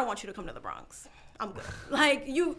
[0.00, 1.08] don't want you to come to the Bronx.
[1.38, 1.62] I'm good.
[1.90, 2.56] Like you,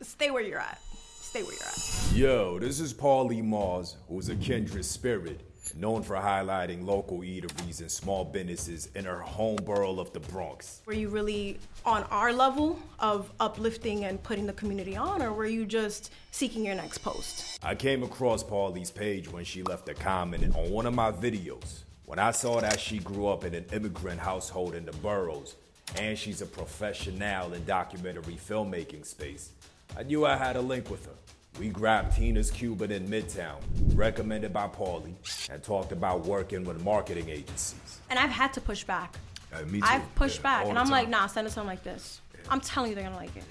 [0.00, 0.80] stay where you're at.
[1.20, 2.12] Stay where you're at.
[2.14, 5.40] Yo, this is Paulie Mars, who's a kindred spirit,
[5.76, 10.82] known for highlighting local eateries and small businesses in her home borough of the Bronx.
[10.86, 15.46] Were you really on our level of uplifting and putting the community on, or were
[15.46, 17.58] you just seeking your next post?
[17.60, 21.82] I came across Paulie's page when she left a comment on one of my videos.
[22.04, 25.56] When I saw that she grew up in an immigrant household in the boroughs,
[25.96, 29.50] and she's a professional in documentary filmmaking space,
[29.96, 31.12] I knew I had a link with her.
[31.58, 33.56] We grabbed Tina's Cuban in Midtown,
[33.94, 35.14] recommended by Paulie,
[35.50, 38.00] and talked about working with marketing agencies.
[38.10, 39.16] And I've had to push back.
[39.52, 39.86] Uh, me too.
[39.88, 41.10] I've pushed Yeah, back, and I'm like, time.
[41.10, 42.20] nah, send us something like this.
[42.50, 43.42] I'm telling you, they're gonna like it.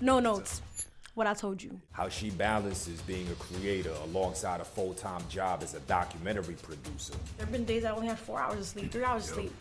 [0.00, 0.62] No notes.
[1.14, 1.78] What I told you.
[1.92, 7.12] how she balances being a creator alongside a full-time job as a documentary producer.
[7.36, 9.52] There have been days I only had four hours of sleep, three hours of sleep,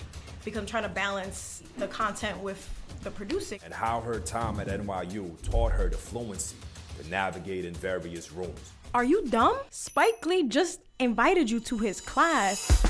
[0.46, 2.68] because I'm trying to balance the content with
[3.04, 3.60] the producing.
[3.64, 6.56] and how her time at NYU taught her the fluency
[7.02, 8.60] to navigate in various rooms.
[8.94, 9.58] Are you dumb?
[9.70, 12.84] Spike Lee just invited you to his class.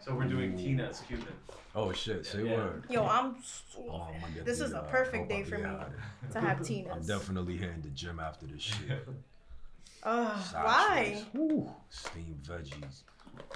[0.00, 1.26] So we're doing Tina's Cuban.
[1.74, 2.56] Oh shit, say Yeah.
[2.56, 2.84] word.
[2.88, 3.36] Yo, I'm.
[3.78, 5.64] Oh, I'm This the, is a uh, perfect day for me
[6.32, 6.88] to have Tina.
[6.92, 7.06] I'm Tina's.
[7.06, 9.06] definitely hitting the gym after this shit.
[10.06, 11.04] Ugh, Side why?
[11.16, 11.26] streets.
[11.34, 11.68] Woo.
[11.90, 13.02] Steamed veggies.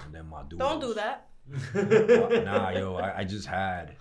[0.05, 0.59] And then my dude.
[0.59, 1.27] Don't do that.
[2.45, 3.95] Nah, yo, I, I just had.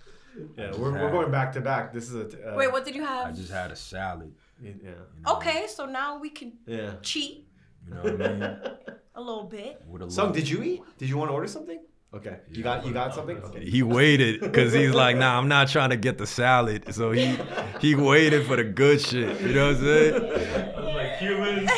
[0.56, 1.93] Yeah, just we're, we're going back to back.
[1.93, 2.53] This is a.
[2.53, 3.27] Uh, Wait, what did you have?
[3.27, 4.33] I just had a salad.
[4.62, 4.91] Yeah.
[5.27, 6.93] Okay, so now we can Yeah.
[7.03, 7.47] cheat
[7.89, 8.43] You know what I mean?
[9.15, 9.83] a little bit.
[9.89, 10.83] With a Sung, little- did you eat?
[10.98, 11.81] Did you want to order something?
[12.12, 12.39] Okay.
[12.51, 13.37] You got you got something?
[13.39, 13.65] Okay.
[13.65, 16.93] He waited because he's like, nah, I'm not trying to get the salad.
[16.93, 17.39] So he
[17.81, 19.41] he waited for the good shit.
[19.41, 20.73] You know what I'm saying?
[21.21, 21.69] like Cuban.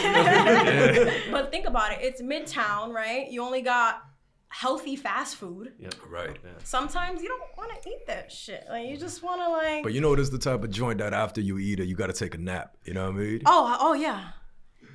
[1.32, 1.98] But think about it.
[2.02, 3.30] It's Midtown, right?
[3.30, 4.02] You only got
[4.48, 5.72] healthy fast food.
[5.78, 5.88] yeah.
[6.08, 6.36] Right.
[6.64, 8.64] Sometimes you don't want to eat that shit.
[8.68, 9.82] Like you just want to like.
[9.82, 12.08] But you know, this the type of joint that after you eat it, you got
[12.08, 12.76] to take a nap.
[12.84, 13.40] You know what I mean?
[13.46, 14.28] oh, oh yeah.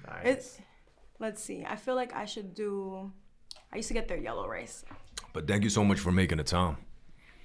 [0.05, 0.25] Nice.
[0.25, 0.57] It's.
[1.19, 1.65] Let's see.
[1.67, 3.11] I feel like I should do.
[3.73, 4.85] I used to get their yellow rice.
[5.33, 6.77] But thank you so much for making the time.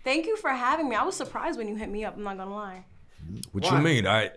[0.04, 0.96] Thank you for having me.
[0.96, 2.16] I was surprised when you hit me up.
[2.16, 2.84] I'm not gonna lie.
[3.52, 3.78] What Why?
[3.78, 4.06] you mean?
[4.06, 4.30] I,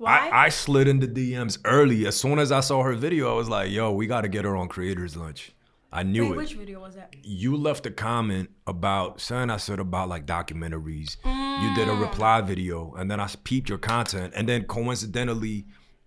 [0.00, 0.30] Why?
[0.30, 2.06] I I slid into DMs early.
[2.06, 4.44] As soon as I saw her video, I was like, "Yo, we got to get
[4.46, 5.52] her on Creators Lunch."
[5.92, 6.36] I knew Wait, it.
[6.36, 7.14] which video was that?
[7.22, 11.16] you left a comment about something I said about like documentaries.
[11.24, 15.66] You did a reply video, and then I peeped your content, and then coincidentally,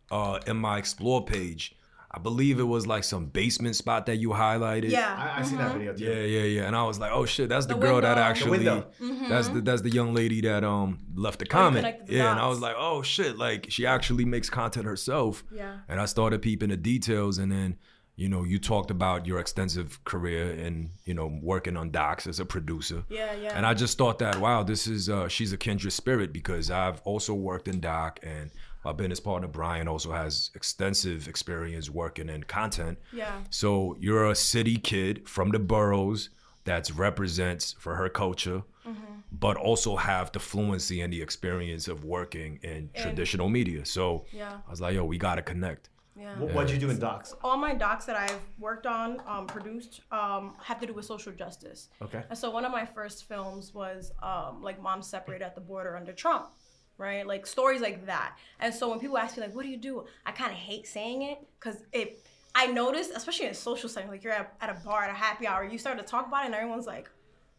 [0.09, 1.75] uh, in my explore page,
[2.15, 4.91] I believe it was like some basement spot that you highlighted.
[4.91, 5.15] Yeah.
[5.35, 6.03] I, I see that video too.
[6.05, 6.67] Yeah, yeah, yeah.
[6.67, 8.15] And I was like, oh shit, that's the, The girl that window.
[8.15, 9.29] The actually window.
[9.29, 12.05] that's the that's the young lady that um left the comment.
[12.05, 15.43] the yeah, and I was like, oh shit, like she actually makes content herself.
[15.51, 15.77] Yeah.
[15.89, 17.77] And I started peeping the details and then
[18.15, 22.39] you know, you talked about your extensive career and you know, working on docs as
[22.39, 23.03] a producer.
[23.09, 23.53] Yeah, yeah.
[23.57, 27.01] And I just thought that, wow, this is uh she's a kindred spirit because I've
[27.05, 28.51] also worked in doc and
[28.85, 32.97] my business partner Brian also has extensive experience working in content.
[33.13, 33.39] Yeah.
[33.49, 36.29] So you're a city kid from the boroughs
[36.65, 39.13] that represents for her culture, Mm-hmm.
[39.31, 43.85] but also have the fluency and the experience of working in traditional media.
[43.85, 44.57] So Yeah.
[44.67, 45.89] I was like, yo, we gotta connect.
[46.19, 46.37] Yeah.
[46.37, 47.33] What, what'd you do in docs?
[47.45, 51.31] all my docs that I've worked on, um, produced, um, have to do with social
[51.31, 51.87] justice.
[52.01, 52.23] Okay.
[52.29, 55.95] And so one of my first films was um, like moms separated at the border
[55.95, 56.49] under Trump,
[56.97, 57.25] right?
[57.25, 58.37] Like stories like that.
[58.59, 60.87] And so when people ask me like, "What do you do?" I kind of hate
[60.87, 62.25] saying it because it.
[62.55, 65.13] I notice, especially in a social setting, like you're at, at a bar at a
[65.13, 67.09] happy hour, you start to talk about it, and everyone's like,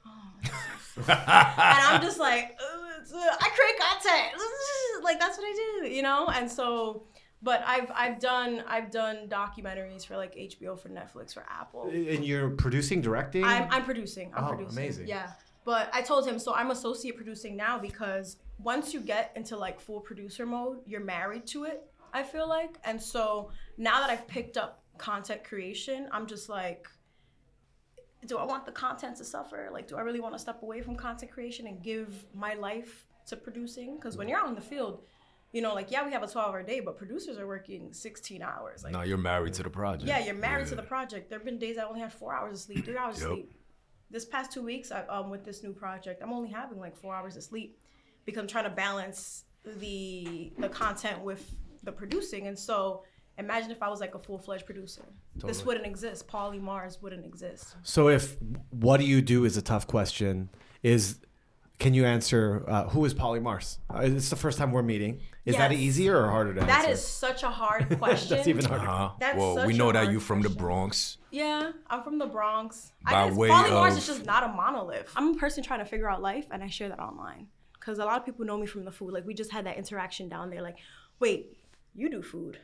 [0.07, 0.31] "Oh."
[0.97, 4.41] and I'm just like, uh, I create content,
[5.03, 6.29] like that's what I do, you know.
[6.29, 7.03] And so,
[7.43, 11.89] but I've I've done I've done documentaries for like HBO, for Netflix, for Apple.
[11.89, 13.43] And you're producing, directing?
[13.45, 14.33] I'm I'm producing.
[14.35, 14.79] I'm Oh, producing.
[14.79, 15.09] amazing.
[15.09, 15.31] Yeah.
[15.65, 19.81] But I told him so I'm associate producing now because once you get into like
[19.81, 21.83] full producer mode, you're married to it,
[22.13, 22.77] I feel like.
[22.85, 26.89] And so now that I've picked up content creation, I'm just like
[28.27, 29.69] do I want the content to suffer?
[29.73, 33.07] Like do I really want to step away from content creation and give my life
[33.27, 33.99] to producing?
[33.99, 35.03] Cuz when you're out in the field,
[35.53, 38.83] you know, like yeah, we have a 12-hour day, but producers are working 16 hours.
[38.85, 40.09] Like now you're married to the project.
[40.09, 41.31] yeah, you're married to the project.
[41.31, 43.53] There have been days I only had four hours of sleep, three hours of sleep.
[44.15, 47.17] This past two weeks, I, um, with this new project, I'm only having like four
[47.17, 47.77] hours of sleep
[48.25, 49.43] because I'm trying to balance
[49.81, 51.53] the the content with
[51.83, 52.47] the producing.
[52.47, 53.03] And so,
[53.39, 55.03] imagine if I was like a full fledged producer.
[55.35, 56.29] This wouldn't exist.
[56.29, 57.75] Paulie Mars wouldn't exist.
[57.83, 58.37] So if
[58.71, 60.49] what do you do is a tough question,
[60.85, 61.19] is
[61.85, 63.79] Can you answer uh, who is Paulie Mars?
[63.95, 65.21] Uh, it's the first time we're meeting.
[65.45, 66.73] Is that easier or harder to answer?
[66.73, 68.35] That is such a hard question.
[68.39, 68.89] That's even harder.
[68.89, 69.11] Uh-huh.
[69.21, 70.49] That's well, we know a that hard you from the.
[70.49, 71.19] Bronx.
[71.31, 72.93] Yeah, I'm from the Bronx.
[73.05, 75.13] By I guess way Paulie Mars is just not a monolith.
[75.15, 77.49] I'm a person trying to figure out life, and I share that online
[77.79, 79.13] because a lot of people know me from the food.
[79.13, 80.63] Like we just had that interaction down there.
[80.63, 80.79] Like,
[81.21, 81.59] wait,
[81.95, 82.61] you do food?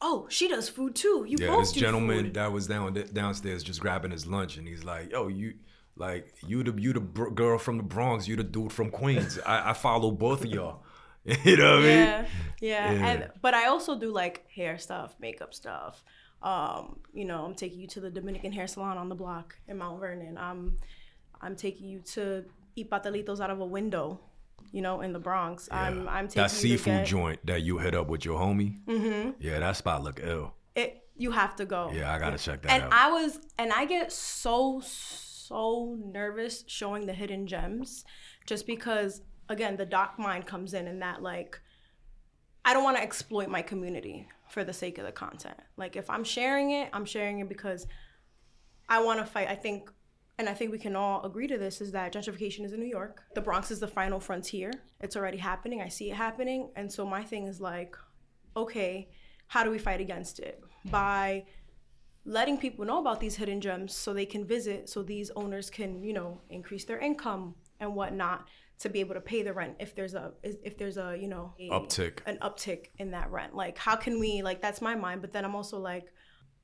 [0.00, 1.26] Oh, she does food too.
[1.28, 2.34] You Yeah, both this do gentleman food.
[2.34, 5.56] that was down downstairs just grabbing his lunch, and he's like, "Yo, you."
[6.02, 9.38] Like you the you the br- girl from the Bronx, you the dude from Queens.
[9.46, 10.82] I, I follow both of y'all.
[11.44, 11.98] you know what I mean?
[11.98, 12.26] Yeah,
[12.60, 12.92] yeah.
[12.92, 13.06] Yeah.
[13.06, 16.02] And but I also do like hair stuff, makeup stuff.
[16.42, 19.78] Um, you know, I'm taking you to the Dominican hair salon on the block in
[19.78, 20.36] Mount Vernon.
[20.36, 20.76] I'm
[21.40, 22.44] I'm taking you to
[22.74, 24.18] eat pastelitos out of a window,
[24.72, 25.68] you know, in the Bronx.
[25.70, 28.40] I'm I'm taking that you to seafood get- joint that you hit up with your
[28.40, 28.84] homie.
[28.86, 29.30] Mm-hmm.
[29.38, 30.54] Yeah, that spot look ill.
[30.74, 31.92] It you have to go.
[31.94, 32.92] Yeah, I gotta check that And out.
[32.92, 34.80] I was and I get so
[35.52, 38.04] so nervous showing the hidden gems
[38.46, 41.60] just because again the doc mind comes in and that like
[42.64, 45.58] I don't want to exploit my community for the sake of the content.
[45.76, 47.86] Like if I'm sharing it, I'm sharing it because
[48.88, 49.48] I want to fight.
[49.48, 49.90] I think
[50.38, 52.86] and I think we can all agree to this is that gentrification is in New
[52.86, 53.22] York.
[53.34, 54.72] The Bronx is the final frontier.
[55.00, 55.82] It's already happening.
[55.82, 56.70] I see it happening.
[56.74, 57.96] And so my thing is like,
[58.56, 59.08] okay,
[59.48, 60.62] how do we fight against it?
[60.86, 61.44] By
[62.24, 66.02] letting people know about these hidden gems so they can visit, so these owners can,
[66.02, 68.46] you know, increase their income and whatnot
[68.82, 71.54] to be able to pay the rent if there's a if there's a you know
[71.60, 72.18] a, Uptick.
[72.26, 73.54] an uptick in that rent.
[73.54, 76.12] Like how can we like that's my mind, but then I'm also like,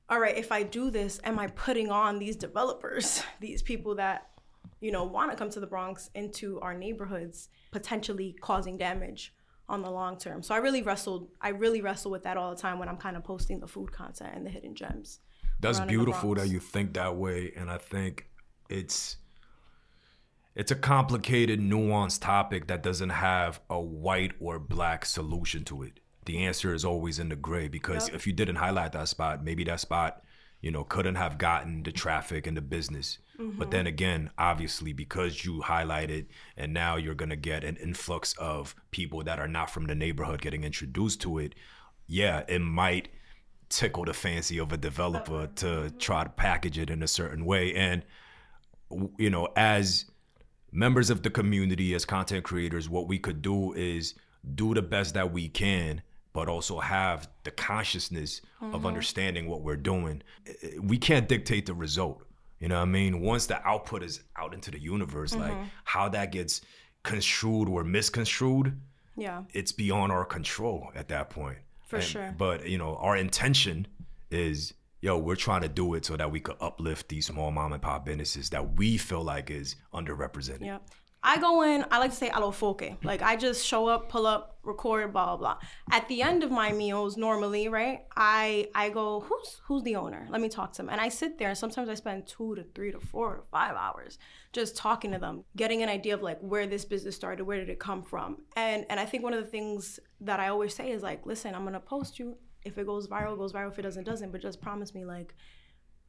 [0.09, 4.27] all right, if I do this, am I putting on these developers, these people that
[4.81, 9.33] you know want to come to the Bronx into our neighborhoods, potentially causing damage
[9.69, 10.43] on the long term.
[10.43, 11.29] So I really wrestled.
[11.39, 13.93] I really wrestle with that all the time when I'm kind of posting the food
[13.93, 15.19] content and the hidden gems.
[15.59, 18.27] That's beautiful that you think that way, and I think
[18.69, 19.17] it's
[20.55, 25.99] it's a complicated, nuanced topic that doesn't have a white or black solution to it.
[26.25, 28.15] The answer is always in the gray because Yep.
[28.15, 30.21] if you didn't highlight that spot, maybe that spot,
[30.61, 33.19] you know, couldn't have gotten the traffic and the business.
[33.57, 36.25] But then again, obviously, because you highlighted,
[36.57, 40.41] and now you're gonna get an influx of people that are not from the neighborhood
[40.41, 41.55] getting introduced to it.
[42.05, 43.07] Yeah, it might
[43.69, 47.73] tickle the fancy of a developer to try to package it in a certain way.
[47.75, 48.03] And
[49.17, 50.05] you know as
[50.71, 54.15] members of the community as content creators what we could do is
[54.55, 56.01] do the best that we can
[56.31, 58.85] but also have the consciousness of mm-hmm.
[58.85, 60.21] understanding what we're doing.
[60.79, 62.21] We can't dictate the result.
[62.59, 63.19] You know what i mean?
[63.21, 65.63] Once the output is out into the universe like mm-hmm.
[65.85, 66.61] how that gets
[67.03, 68.77] construed or misconstrued
[69.15, 69.43] Yeah.
[69.53, 71.57] it's beyond our control at that point.
[71.89, 72.35] For sure.
[72.37, 73.87] But you know, our intention
[74.29, 77.73] is, yo, we're trying to do it so that we could uplift these small mom
[77.73, 80.65] and pop businesses that we feel like is underrepresented.
[80.65, 80.77] Yeah.
[81.21, 82.97] I go in, I like to say a lo foque.
[83.03, 85.57] Like I just show up, pull up, record, blah blah blah.
[85.91, 88.05] At the end of my meals, normally, right?
[88.15, 90.27] I I go, who's who's the owner?
[90.29, 90.89] Let me talk to them.
[90.89, 93.75] And I sit there and sometimes I spend two to three to four to five
[93.75, 94.17] hours
[94.53, 97.69] just talking to them, getting an idea of like where this business started, where did
[97.69, 98.37] it come from.
[98.55, 101.53] And and I think one of the things that I always say is like, listen,
[101.53, 102.37] I'm gonna post you.
[102.63, 103.71] If it goes viral, it goes viral.
[103.71, 104.31] If it doesn't, it doesn't.
[104.31, 105.33] But just promise me like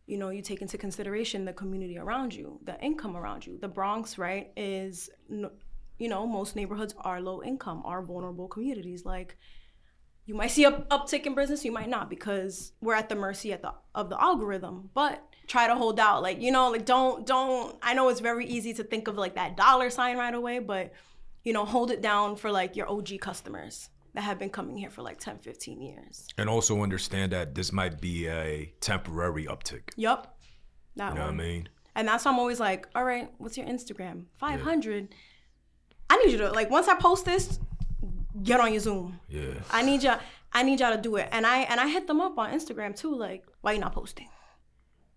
[0.07, 3.59] you know, you take into consideration the community around you, the income around you.
[3.59, 9.05] The Bronx, right, is, you know, most neighborhoods are low income, are vulnerable communities.
[9.05, 9.37] Like,
[10.27, 13.53] you might see a uptick in business, you might not, because we're at the mercy
[13.53, 14.91] at the of the algorithm.
[14.95, 17.77] But try to hold out, like you know, like don't don't.
[17.83, 20.93] I know it's very easy to think of like that dollar sign right away, but
[21.43, 24.91] you know, hold it down for like your OG customers that have been coming here
[24.91, 26.27] for like 10, 15 years.
[26.37, 29.91] And also understand that this might be a temporary uptick.
[29.97, 30.35] Yep.
[30.97, 31.69] That You know what I mean?
[31.95, 34.25] And that's why I'm always like, all right, what's your Instagram?
[34.39, 35.09] 500.
[36.09, 37.61] I need you to like once I post this,
[38.43, 39.21] get on your Zoom.
[39.29, 39.55] Yeah.
[39.71, 40.19] I need y'all.
[40.53, 41.29] I need y'all to do it.
[41.31, 43.15] And I and I hit them up on Instagram too.
[43.15, 44.29] Like, why you not posting?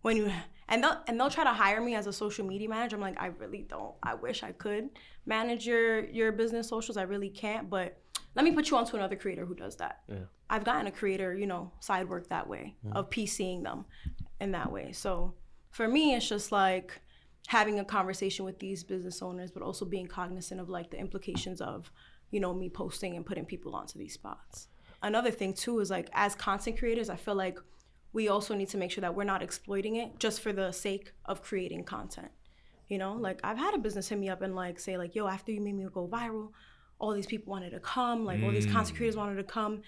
[0.01, 0.31] When you
[0.67, 2.95] and they'll and they'll try to hire me as a social media manager.
[2.95, 3.95] I'm like, I really don't.
[4.03, 4.89] I wish I could
[5.25, 6.97] manage your your business socials.
[6.97, 7.69] I really can't.
[7.69, 7.97] But
[8.35, 10.01] let me put you onto another creator who does that.
[10.49, 12.95] I've gotten a creator, you know, side work that way mm-hmm.
[12.95, 13.85] of PCing them
[14.39, 14.91] in that way.
[14.91, 15.33] So
[15.71, 16.99] for me, it's just like
[17.47, 21.61] having a conversation with these business owners, but also being cognizant of like the implications
[21.61, 21.91] of,
[22.31, 24.67] you know, me posting and putting people onto these spots.
[25.01, 27.59] Another thing too is like as content creators, I feel like
[28.13, 31.11] we also need to make sure that we're not exploiting it just for the sake
[31.25, 32.29] of creating content.
[32.87, 35.27] You know, like I've had a business hit me up and like say like, yo,
[35.27, 36.51] after you made me go viral,
[37.03, 38.71] all these people wanted to come, like all these mm.
[38.71, 39.81] content creators wanted to come,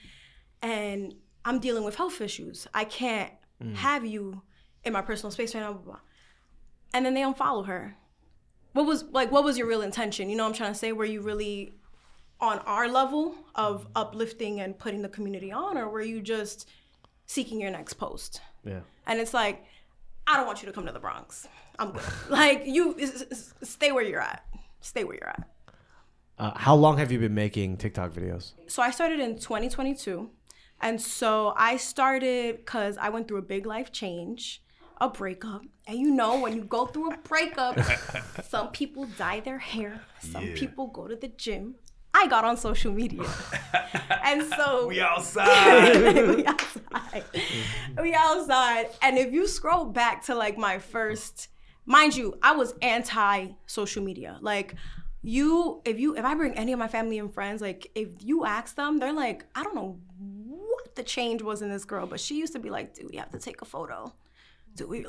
[0.62, 2.67] and I'm dealing with health issues.
[2.74, 3.31] I can't
[3.63, 3.74] mm.
[3.75, 4.41] have you
[4.84, 5.72] in my personal space right now.
[5.72, 6.01] Blah, blah, blah.
[6.93, 7.95] And then they unfollow her.
[8.74, 10.29] what was like what was your real intention?
[10.29, 10.91] You know what I'm trying to say?
[10.91, 11.75] Were you really
[12.41, 16.67] on our level of uplifting and putting the community on, or were you just
[17.27, 18.41] seeking your next post?
[18.65, 18.81] Yeah.
[19.07, 19.63] And it's like,
[20.27, 21.48] I don't want you to come to the Bronx.
[21.79, 22.03] I'm good.
[22.29, 22.98] like you
[23.63, 24.43] stay where you're at.
[24.81, 25.55] Stay where you're at.
[26.38, 28.54] Uh, how long have you been making TikTok videos?
[28.68, 30.30] So I started in 2022.
[30.82, 34.62] And so I started because I went through a big life change,
[35.00, 35.62] a breakup.
[35.88, 37.80] And you know, when you go through a breakup,
[38.50, 41.75] some people dye their hair, some people go to the gym.
[42.13, 43.25] I got on social media.
[44.24, 46.36] and so We outside.
[46.36, 47.24] we outside.
[48.01, 48.88] We outside.
[49.01, 51.50] And if you scroll back to like my first,
[51.86, 54.38] mind you, I was anti social media.
[54.42, 54.75] Like
[55.25, 58.46] you, if you, if I bring any of my family and friends, like if you
[58.46, 62.20] ask them, they're like, I don't know what the change was in this girl, but
[62.20, 64.13] she used to be like, dude, you have to take a photo.
[64.75, 65.05] Do we?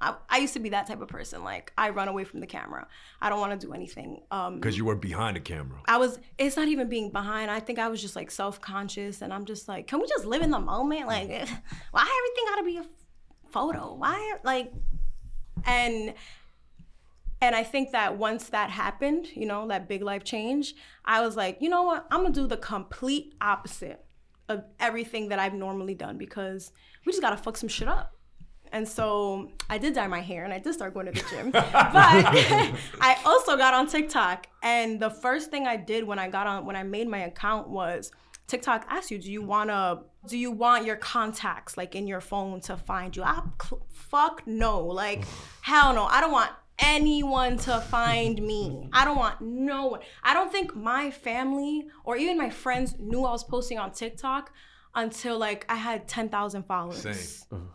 [0.00, 1.44] I, I used to be that type of person.
[1.44, 2.88] Like I run away from the camera.
[3.20, 4.22] I don't want to do anything.
[4.30, 5.78] Um, Because you were behind the camera.
[5.86, 7.50] I was it's not even being behind.
[7.50, 10.40] I think I was just like self-conscious and I'm just like, can we just live
[10.40, 11.06] in the moment?
[11.06, 11.28] Like
[11.90, 12.84] why everything gotta be a
[13.50, 13.94] photo?
[13.94, 14.72] Why like
[15.66, 16.14] and
[17.40, 21.36] and I think that once that happened, you know, that big life change, I was
[21.36, 22.06] like, you know what?
[22.10, 24.04] I'm gonna do the complete opposite
[24.48, 26.72] of everything that I've normally done because
[27.06, 28.14] we just gotta fuck some shit up.
[28.72, 31.50] And so I did dye my hair and I did start going to the gym.
[31.52, 34.46] but I also got on TikTok.
[34.62, 37.68] And the first thing I did when I got on, when I made my account
[37.68, 38.12] was
[38.46, 42.60] TikTok asked you, do you wanna, do you want your contacts like in your phone
[42.62, 43.22] to find you?
[43.22, 44.84] I, cl- fuck no.
[44.86, 45.24] Like,
[45.62, 46.04] hell no.
[46.04, 48.88] I don't want anyone to find me.
[48.92, 50.00] I don't want no one.
[50.22, 54.52] I don't think my family or even my friends knew I was posting on TikTok
[54.94, 56.98] until like I had 10,000 followers.
[57.48, 57.68] Same.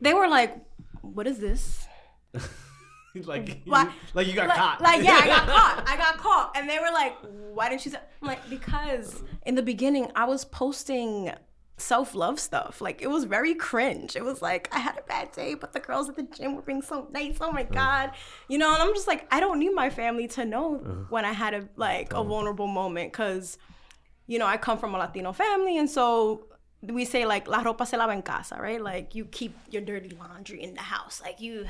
[0.00, 0.56] They were like,
[1.02, 1.86] what is this?
[3.24, 3.86] like, What?
[3.88, 4.80] you, like you got like, caught.
[4.80, 5.84] like, yeah, I got caught.
[5.86, 6.52] I got caught.
[6.56, 7.16] And they were like,
[7.52, 7.98] why didn't you say?
[8.22, 11.32] I'm like, because in the beginning, I was posting
[11.80, 12.80] self love stuff.
[12.80, 14.16] Like, it was very cringe.
[14.16, 16.62] It was like, I had a bad day, but the girls at the gym were
[16.62, 17.38] being so nice.
[17.40, 18.12] Oh my God.
[18.48, 21.32] You know, and I'm just like, I don't need my family to know when I
[21.32, 23.58] had a, like, a vulnerable moment because,
[24.26, 25.78] you know, I come from a Latino family.
[25.78, 26.46] And so,
[26.82, 28.82] we say like la ropa se lava en casa, right?
[28.82, 31.20] Like you keep your dirty laundry in the house.
[31.22, 31.66] Like you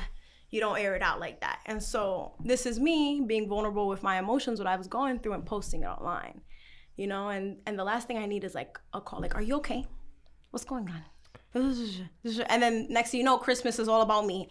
[0.51, 1.61] you don't air it out like that.
[1.67, 5.35] And so this is me being vulnerable with my emotions, what I was going through
[5.35, 6.41] and posting it online.
[6.97, 9.43] You know, and and the last thing I need is like a call, like, are
[9.43, 9.87] you okay?
[10.51, 11.05] What's going on?
[11.55, 14.49] And then next thing you know, Christmas is all about me.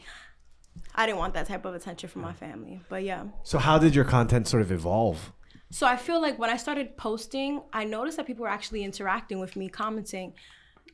[0.95, 2.81] I didn't want that type of attention from my family.
[2.89, 3.25] But yeah.
[3.43, 5.31] so how did your content sort of evolve?
[5.71, 9.39] So I feel like when I started posting, I noticed that people were actually interacting
[9.39, 10.33] with me, commenting.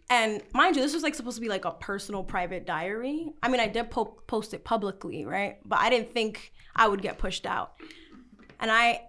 [0.09, 3.31] And mind you, this was like supposed to be like a personal private diary.
[3.41, 5.57] I mean, I did po- post it publicly, right?
[5.65, 7.73] But I didn't think I would get pushed out.
[8.59, 9.01] And I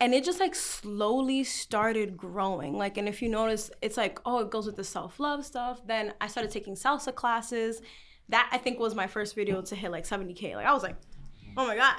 [0.00, 2.76] and it just like slowly started growing.
[2.76, 5.86] Like and if you notice, it's like, oh, it goes with the self-love stuff.
[5.86, 7.80] Then I started taking salsa classes.
[8.30, 10.56] That I think was my first video to hit like 70k.
[10.56, 10.96] Like I was like,
[11.56, 11.96] oh my god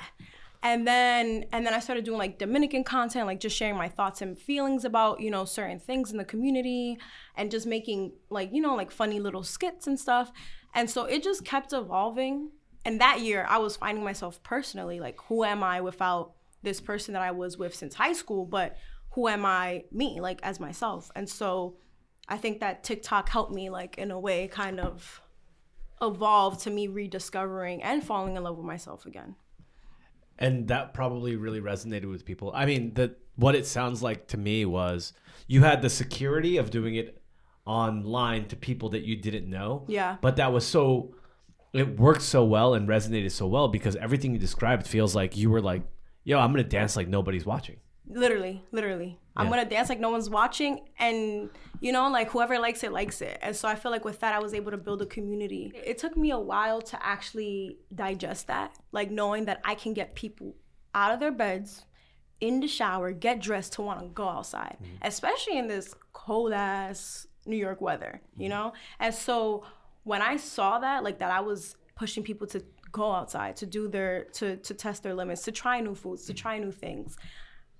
[0.66, 4.22] and then and then i started doing like dominican content like just sharing my thoughts
[4.22, 6.98] and feelings about you know certain things in the community
[7.38, 10.32] and just making like you know like funny little skits and stuff
[10.74, 12.50] and so it just kept evolving
[12.84, 16.34] and that year i was finding myself personally like who am i without
[16.66, 18.76] this person that i was with since high school but
[19.12, 21.78] who am i me like as myself and so
[22.28, 25.22] i think that tiktok helped me like in a way kind of
[26.02, 29.36] evolve to me rediscovering and falling in love with myself again
[30.38, 32.52] and that probably really resonated with people.
[32.54, 35.14] I mean, the what it sounds like to me was
[35.48, 37.22] you had the security of doing it
[37.66, 39.86] online to people that you didn't know.
[39.88, 40.18] Yeah.
[40.22, 41.16] But that was so
[41.74, 45.50] it worked so well and resonated so well because everything you described feels like you
[45.50, 45.84] were like,
[46.26, 47.78] "Yo, I'm to dance like nobody's watching."
[48.08, 49.18] Literally, literally.
[49.38, 53.22] I'm gonna dance like no one's watching, and you know, like whoever likes it, likes
[53.22, 53.38] it.
[53.42, 55.72] And so I feel like with that, I was able to build a community.
[55.74, 60.16] It took me a while to actually digest that, like knowing that I can get
[60.16, 60.56] people
[60.94, 61.86] out of their beds,
[62.42, 64.96] in the shower, get dressed to want to go outside, mm-hmm.
[65.02, 68.50] especially in this cold ass New York weather, you mm-hmm.
[68.50, 68.74] know?
[69.00, 69.64] And so
[70.04, 72.64] when I saw that, like that I was pushing people to
[72.96, 76.34] go outside, to do their, to, to test their limits, to try new foods, to
[76.34, 77.18] try new things.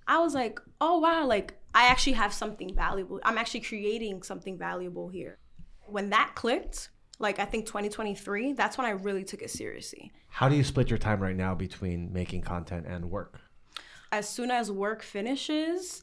[0.06, 3.20] I was like, oh wow, like I actually have something valuable.
[3.24, 5.38] I'm actually creating something valuable here.
[5.86, 10.12] When that clicked, like I think 2023, that's when I really took it seriously.
[10.28, 13.40] How do you split your time right now between making content and work?
[14.12, 16.02] As soon as work finishes,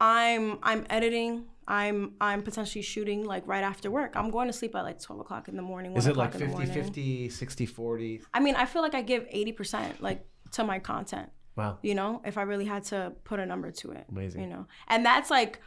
[0.00, 1.46] I'm I'm editing.
[1.68, 4.12] I'm I'm potentially shooting like right after work.
[4.16, 5.96] I'm going to sleep at like 12 o'clock in the morning.
[5.96, 8.22] Is it like o'clock 50 50, 60 40?
[8.34, 11.30] I mean, I feel like I give 80% like to my content.
[11.56, 11.78] Wow.
[11.82, 14.06] You know, if I really had to put a number to it.
[14.10, 14.42] Amazing.
[14.42, 15.60] You know, and that's like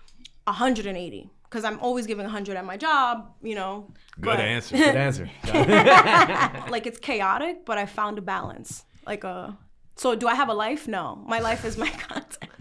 [0.45, 3.31] 180 because I'm always giving 100 at my job.
[3.41, 3.87] You know,
[4.19, 4.75] Good but- answer.
[4.77, 5.29] Good answer.
[6.69, 8.83] Like it's chaotic, but I found a balance.
[9.05, 9.57] Like a.
[9.95, 10.87] So do I have a life?
[10.87, 12.51] No, my life is my content.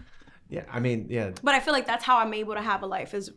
[0.49, 0.63] Yeah.
[0.71, 1.31] I mean, yeah.
[1.43, 3.13] But I feel like that's how I'm able to have a life.
[3.13, 3.31] Is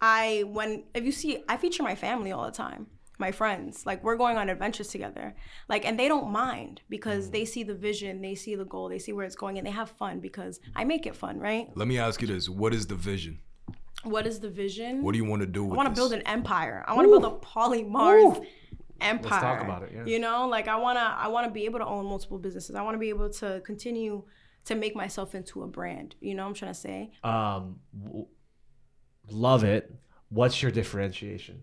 [0.00, 2.86] I when if you see I feature my family all the time,
[3.20, 3.86] my friends.
[3.86, 5.34] Like we're going on adventures together.
[5.68, 7.32] Like and they don't mind because mm.
[7.32, 9.70] they see the vision, they see the goal, they see where it's going, and they
[9.70, 11.68] have fun because I make it fun, right?
[11.76, 13.38] Let me ask you this: What is the vision?
[14.02, 15.02] What is the vision?
[15.02, 16.82] What do you want to do with I want to build an empire.
[16.88, 18.40] I want to build a Paulie Mars
[19.00, 19.30] empire.
[19.30, 20.04] Let's talk about it, yeah.
[20.06, 22.74] You know, like I wanna I wanna be able to own multiple businesses.
[22.74, 24.24] I want to be able to continue
[24.66, 26.16] to make myself into a brand.
[26.20, 27.12] You know what I'm trying to say?
[27.24, 28.26] Um, w-
[29.30, 29.94] love it.
[30.28, 31.62] What's your differentiation?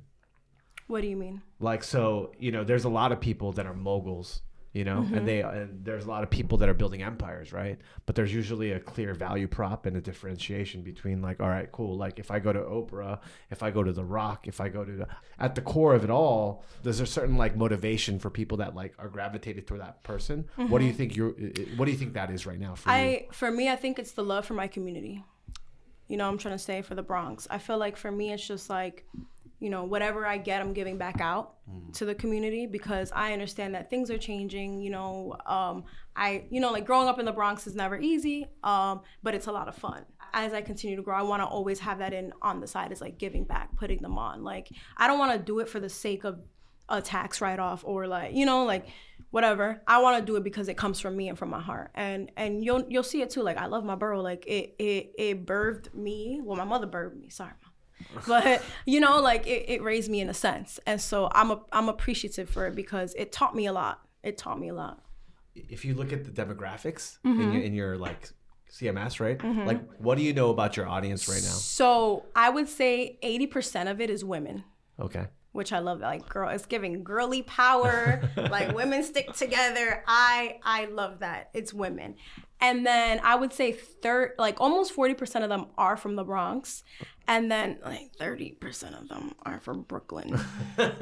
[0.87, 1.41] What do you mean?
[1.59, 4.41] Like, so you know, there's a lot of people that are moguls,
[4.77, 5.15] you know, Mm-hmm.
[5.15, 7.77] and they and there's a lot of people that are building empires, right?
[8.05, 11.97] But there's usually a clear value prop and a differentiation between like, all right, cool.
[11.97, 13.19] Like, if I go to Oprah,
[13.49, 15.07] if I go to The Rock, if I go to the,
[15.39, 18.93] at the core of it all, there's a certain like motivation for people that like
[18.99, 20.45] are gravitated toward that person.
[20.55, 21.31] What do you think you're?
[21.77, 22.95] What do you think that is right now for you?
[22.95, 23.31] Mm-hmm.
[23.31, 25.23] I for me, I think it's the love for my community.
[26.07, 27.47] You know, what I'm trying to say for the Bronx.
[27.49, 29.05] I feel like for me, it's just like,
[29.59, 31.55] you know, whatever I get, I'm giving back out
[31.93, 34.81] to the community because I understand that things are changing.
[34.81, 35.85] You know, um,
[36.15, 39.47] I, you know, like growing up in the Bronx is never easy, um, but it's
[39.47, 40.05] a lot of fun.
[40.33, 42.91] As I continue to grow, I want to always have that in on the side
[42.91, 44.43] is like giving back, putting them on.
[44.43, 46.39] Like I don't want to do it for the sake of
[46.89, 48.87] a tax write off or like you know like
[49.31, 51.91] whatever i want to do it because it comes from me and from my heart
[51.95, 55.11] and and you'll you'll see it too like i love my borough like it it
[55.17, 57.51] it birthed me well my mother birthed me sorry
[58.27, 61.59] but you know like it, it raised me in a sense and so i'm a,
[61.71, 65.01] i'm appreciative for it because it taught me a lot it taught me a lot
[65.55, 67.41] if you look at the demographics Mm-hmm.
[67.41, 68.29] in, your, in your like
[68.69, 69.41] CMS, right?
[69.65, 71.49] Like, what do you know about your audience right now?
[71.49, 74.63] so i would say 80% of it is women
[74.99, 75.25] Okay.
[75.53, 75.99] which I love.
[76.01, 78.21] Like, girl, it's giving girly power.
[78.37, 80.03] like, women stick together.
[80.07, 81.49] I I love that.
[81.53, 82.15] It's women,
[82.61, 86.23] and then I would say third, like almost forty percent of them are from the
[86.23, 86.83] Bronx,
[87.27, 90.39] and then like thirty percent of them are from Brooklyn.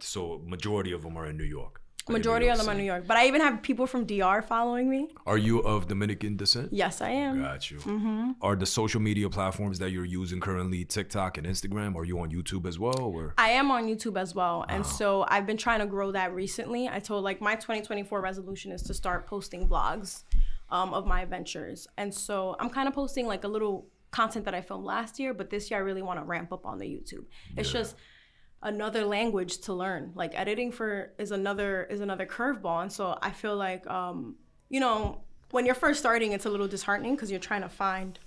[0.00, 1.80] So majority of them are in New York.
[2.06, 5.08] Majority of them are New York, but I even have people from DR following me.
[5.24, 6.68] Are you of Dominican descent?
[6.70, 7.40] Yes, I am.
[7.40, 7.78] Got you.
[7.78, 8.32] Mm-hmm.
[8.42, 11.96] Are the social media platforms that you're using currently TikTok and Instagram?
[11.96, 12.98] Are you on YouTube as well?
[12.98, 14.66] Or I am on YouTube as well.
[14.68, 16.88] And so I've been trying to grow that recently.
[16.88, 20.24] I told like my 2024 resolution is to start posting vlogs
[20.70, 21.86] um, of my adventures.
[21.96, 25.34] And so I'm kind of posting like a little content that I filmed last year,
[25.34, 27.24] but this year I really want to ramp up on the YouTube.
[27.56, 27.96] It's just
[28.62, 30.12] another language to learn.
[30.14, 32.82] Like editing for is another is another curveball.
[32.82, 34.36] And so I feel like um,
[34.68, 35.24] you know,
[35.54, 38.18] when you're first starting it's a little disheartening because you're trying to find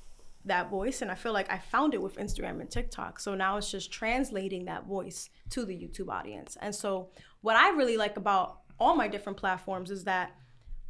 [0.45, 3.57] that voice and i feel like i found it with instagram and tiktok so now
[3.57, 7.09] it's just translating that voice to the youtube audience and so
[7.41, 10.31] what i really like about all my different platforms is that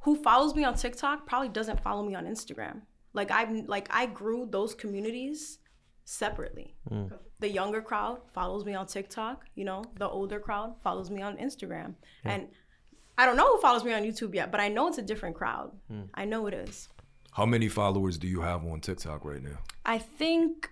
[0.02, 2.82] who follows me on tiktok probably doesn't follow me on instagram.
[3.14, 5.60] Like i like i grew those communities
[6.06, 6.76] separately.
[6.90, 7.12] Mm.
[7.40, 11.38] The younger crowd follows me on tiktok you know the older crowd follows me on
[11.38, 11.96] instagram.
[12.24, 12.48] And
[13.18, 15.36] i don't know who follows me on youtube yet but i know it's a different
[15.36, 15.72] crowd.
[15.92, 16.10] Mm.
[16.14, 16.90] I know it is.
[17.38, 19.60] How many followers do you have on TikTok right now?
[19.86, 20.72] I think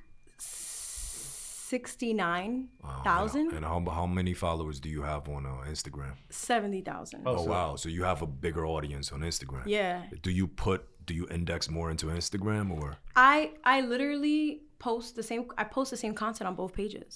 [1.71, 2.69] sixty-nine
[3.04, 6.13] thousand, And how, how many followers do you have on uh, Instagram?
[6.30, 7.21] seventy thousand.
[7.25, 7.75] Oh, wow.
[7.75, 9.63] So you have a bigger audience on Instagram.
[9.65, 15.15] Yeah, Do you put do you index more into Instagram or I I literally post
[15.15, 15.41] the same.
[15.58, 17.12] I post the same content on both pages.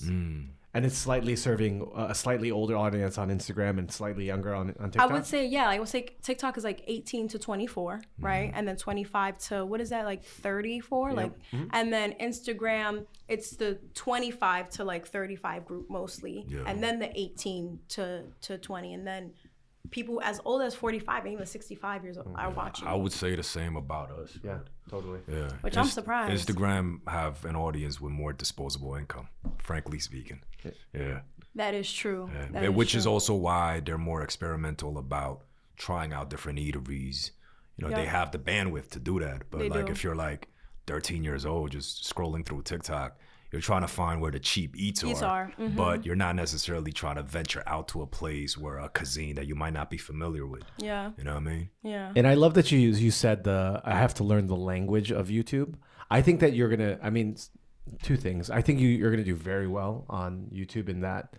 [0.71, 4.91] And it's slightly serving a slightly older audience on Instagram and slightly younger on, on
[4.91, 5.09] TikTok.
[5.09, 5.67] I would say yeah.
[5.67, 8.25] I would say TikTok is like eighteen to twenty-four, Mm-hmm.
[8.25, 11.69] right, and then twenty-five to what is that like thirty-four, like, Mm-hmm.
[11.73, 16.59] and then Instagram it's the twenty-five to like thirty-five group mostly, Yeah.
[16.67, 19.31] and then the eighteen to to twenty, and then
[19.91, 22.55] people as old as forty-five and even sixty-five years old are mm-hmm.
[22.55, 22.87] watching.
[22.87, 24.37] I would say the same about us.
[24.43, 25.19] yeah, totally.
[25.27, 25.49] Yeah.
[25.61, 26.47] Which I'm surprised.
[26.47, 30.41] Instagram have an audience with more disposable income, frankly speaking.
[30.93, 31.21] Yeah.
[31.55, 32.29] That is true.
[32.33, 32.47] Yeah.
[32.51, 33.11] That And which is true.
[33.11, 35.45] also why they're more experimental about
[35.77, 37.31] trying out different eateries.
[37.77, 39.43] You know, they have the bandwidth to do that.
[39.49, 39.91] But They like do.
[39.91, 40.49] if you're like
[40.87, 43.17] 13 years old just scrolling through TikTok,
[43.51, 45.75] you're trying to find where the cheap eats, Eats are, mm-hmm.
[45.75, 49.47] But you're not necessarily trying to venture out to a place where a cuisine that
[49.47, 50.63] you might not be familiar with.
[50.77, 51.69] Yeah, You know what I mean?
[51.81, 52.11] yeah.
[52.15, 55.27] And I love that you you said the I have to learn the language of
[55.29, 55.75] YouTube.
[56.11, 56.99] I think that you're gonna.
[57.01, 57.37] I mean,
[58.03, 58.49] two things.
[58.49, 61.35] I think you you're gonna do very well on YouTube in that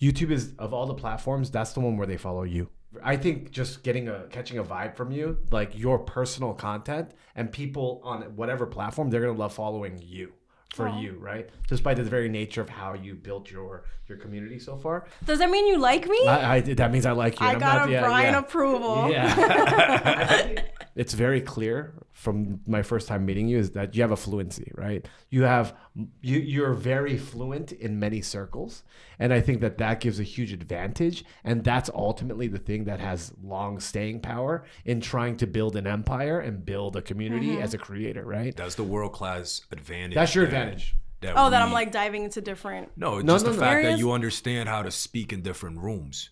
[0.00, 2.68] YouTube is of all the platforms that's the one where they follow you.
[3.02, 7.52] I think just getting a catching a vibe from you, like your personal content, and
[7.52, 10.32] people on whatever platform, they're gonna love following you
[10.74, 11.48] for you, right?
[11.68, 15.06] Just by the very nature of how you built your your community so far.
[15.24, 16.26] Does that mean you like me?
[16.26, 17.46] I, I that means I like you.
[17.46, 18.38] I and I'm got not- a yeah, Brian yeah.
[18.38, 19.10] approval.
[19.10, 20.62] Yeah.
[20.96, 24.70] it's very clear from my first time meeting you is that you have a fluency,
[24.74, 25.06] right?
[25.30, 25.74] You have
[26.20, 28.82] you you're very fluent in many circles,
[29.18, 33.00] and I think that that gives a huge advantage, and that's ultimately the thing that
[33.00, 37.62] has long staying power in trying to build an empire and build a community Mm-hmm.
[37.62, 38.54] as a creator, right?
[38.56, 40.14] That's the world class advantage.
[40.14, 40.94] That's your advantage.
[41.20, 42.92] That Oh, that I'm like diving into different.
[42.96, 43.62] No, No, just no, the no.
[43.62, 46.30] fact that you understand how to speak in different rooms.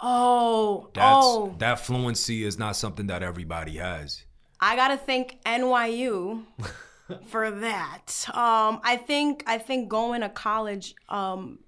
[0.00, 1.54] Oh, That's oh.
[1.58, 4.24] that fluency is not something that everybody has.
[4.60, 6.42] I gotta thank NYU
[7.26, 8.26] for that.
[8.28, 11.60] Um, I think I think going to college, um,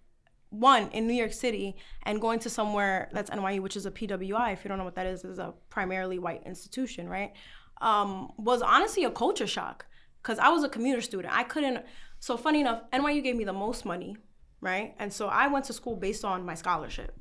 [0.50, 4.52] one in New York City, and going to somewhere that's NYU, which is a PWI.
[4.52, 7.32] If you don't know what that is, is a primarily white institution, right?
[7.80, 9.86] Um, was honestly a culture shock
[10.22, 11.34] because I was a commuter student.
[11.34, 11.84] I couldn't.
[12.20, 14.16] So funny enough, NYU gave me the most money,
[14.60, 14.94] right?
[14.98, 17.18] And so I went to school based on my scholarship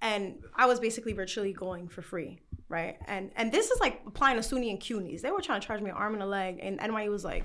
[0.00, 2.96] and I was basically virtually going for free, right?
[3.06, 5.20] And and this is like applying to SUNY and CUNYs.
[5.22, 7.44] They were trying to charge me an arm and a leg, and NYU was like,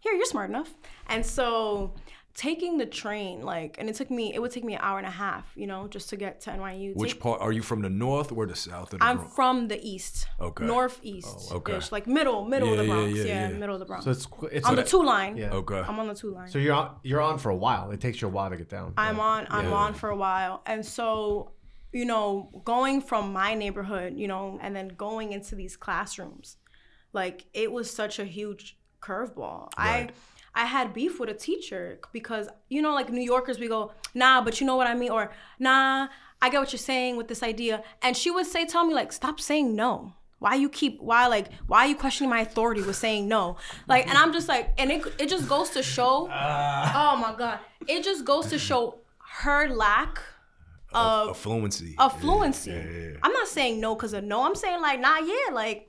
[0.00, 0.72] "Here, you're smart enough."
[1.08, 1.94] And so
[2.34, 5.06] taking the train, like, and it took me, it would take me an hour and
[5.06, 6.96] a half, you know, just to get to NYU.
[6.96, 9.34] Which Take- part are you from the north or the south of the I'm Bronx?
[9.34, 10.64] from the east, Okay.
[10.64, 11.78] northeast, Oh, okay.
[11.90, 13.58] like middle, middle of the Yeah, yeah, Bronx, yeah, yeah, yeah.
[13.58, 14.06] middle of the Bronx.
[14.06, 15.36] So it's qu- it's on the two line.
[15.36, 15.50] Yeah.
[15.52, 15.82] Okay.
[15.86, 16.48] I'm on the two line.
[16.48, 17.90] So you're on you're on for a while.
[17.90, 18.94] It takes you a while to get down.
[18.96, 19.22] I'm Yeah.
[19.22, 19.74] on I'm Yeah.
[19.74, 20.62] on for a while.
[20.64, 21.50] And so,
[21.92, 26.56] you know, going from my neighborhood, you know, and then going into these classrooms,
[27.12, 29.68] like it was such a huge curveball.
[29.76, 30.10] Right.
[30.54, 33.92] I I had beef with a teacher because you know, like New Yorkers, we go,
[34.14, 36.08] nah, but you know what I mean, or nah,
[36.40, 37.82] I get what you're saying with this idea.
[38.02, 40.14] And she would say, tell me like, stop saying no.
[40.38, 43.58] Why you keep why like why are you questioning my authority with saying no?
[43.86, 46.28] Like, and I'm just like, and it it just goes to show.
[46.32, 47.14] Ah.
[47.14, 48.98] oh my god, it just goes to show
[49.34, 50.20] her lack
[50.94, 51.94] a of fluency.
[51.98, 52.70] of fluency.
[52.70, 53.16] Yeah, yeah, yeah.
[53.22, 54.42] I'm not saying no because of no.
[54.44, 55.88] I'm saying like nah, yeah, like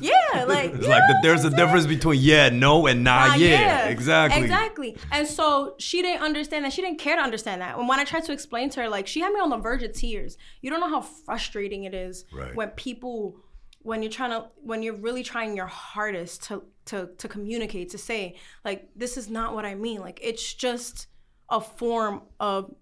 [0.00, 3.88] yeah, like It's like the, there's a difference between yeah, no, and nah, Ah, yeah.
[3.88, 4.40] Exactly.
[4.42, 4.96] Exactly.
[5.12, 6.72] And so she didn't understand that.
[6.72, 7.78] She didn't care to understand that.
[7.78, 9.82] And when I tried to explain to her, like she had me on the verge
[9.82, 10.38] of tears.
[10.62, 12.54] You don't know how frustrating it is Right.
[12.54, 13.36] when people
[13.82, 17.98] when you're trying to when you're really trying your hardest to to to communicate, to
[17.98, 20.00] say, like, this is not what I mean.
[20.00, 21.06] Like it's just
[21.48, 22.74] a form of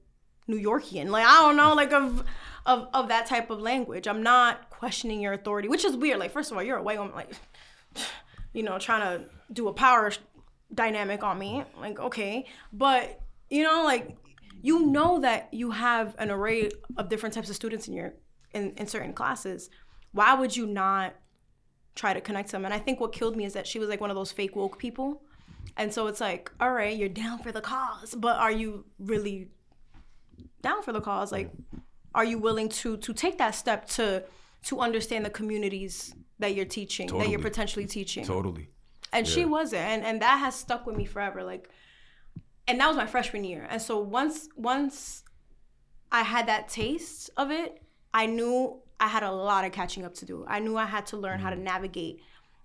[0.49, 1.11] New Yorkian.
[1.11, 2.25] Like I don't know, like of
[2.67, 4.09] of of that type of language.
[4.09, 6.19] I'm not questioning your authority, which is weird.
[6.19, 7.33] Like first of all, you're a white woman, like
[8.53, 10.11] you know, trying to do a power
[10.75, 11.63] dynamic on me.
[11.79, 14.17] Like okay, but you know, like
[14.63, 18.15] you know that you have an array of different types of students in your
[18.53, 19.71] in in certain classes.
[20.13, 21.15] Why would you not
[21.95, 22.65] try to connect them?
[22.65, 24.57] And I think what killed me is that she was like one of those fake
[24.57, 25.23] woke people.
[25.77, 29.51] And so it's like, all right, you're down for the cause, but are you really
[30.63, 31.33] down for the cause?
[31.33, 31.51] Like,
[32.15, 34.25] are you willing to to take that step to
[34.65, 38.25] to understand the communities that you're teaching, that you're potentially teaching?
[38.25, 38.69] Totally.
[39.13, 41.71] and she wasn't and and that has stuck with me forever like
[42.67, 45.23] and that was my freshman year and so once once
[46.13, 50.15] i had that taste of it i knew i had a lot of catching up
[50.15, 51.63] to do i knew i had to learn how to mm.
[51.63, 52.21] navigate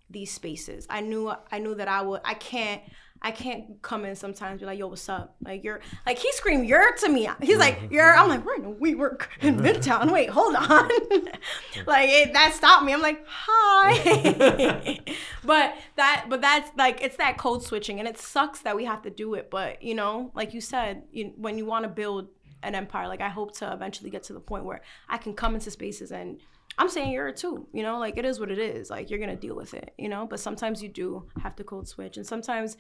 [0.10, 2.82] these spaces i knew i knew that i would i can't
[3.26, 5.36] I can't come in sometimes be like, yo, what's up?
[5.44, 7.30] Like you're like he screamed you're to me.
[7.42, 7.94] He's like, mm-hmm.
[7.94, 10.12] you're I'm like, we're in a we work in Midtown.
[10.12, 10.90] Wait, hold on.
[11.86, 12.94] like it, that stopped me.
[12.94, 15.00] I'm like, hi.
[15.46, 19.02] but that but that's like it's that code switching and it sucks that we have
[19.04, 19.50] to do it.
[19.50, 22.28] But you know, like you said, you, when you want to build
[22.62, 25.56] an empire, like I hope to eventually get to the point where I can come
[25.56, 26.40] into spaces and
[26.78, 28.90] I'm saying you're a two, you know, like it is what it is.
[28.90, 30.26] Like you're gonna deal with it, you know.
[30.26, 32.78] But sometimes you do have to code switch, and sometimes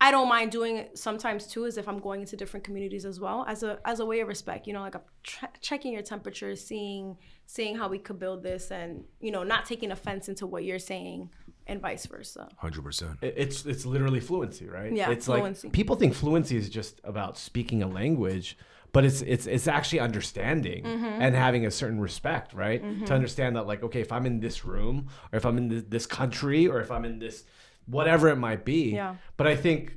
[0.00, 0.98] I don't mind doing it.
[0.98, 4.04] Sometimes too, is if I'm going into different communities as well, as a as a
[4.06, 4.66] way of respect.
[4.66, 8.70] You know, like I'm tra- checking your temperature, seeing seeing how we could build this,
[8.70, 11.30] and you know, not taking offense into what you're saying,
[11.66, 12.48] and vice versa.
[12.58, 13.18] Hundred percent.
[13.22, 14.92] It's it's literally fluency, right?
[14.94, 15.68] Yeah, it's fluency.
[15.68, 18.58] like people think fluency is just about speaking a language,
[18.92, 21.22] but it's it's it's actually understanding Mm-hmm.
[21.22, 22.82] and having a certain respect, right?
[23.06, 25.84] To understand that, like, okay, if I'm in this room, or if I'm in this,
[25.88, 27.44] this country, or if I'm in this
[27.86, 28.90] whatever it might be.
[28.92, 29.16] Yeah.
[29.36, 29.96] But I think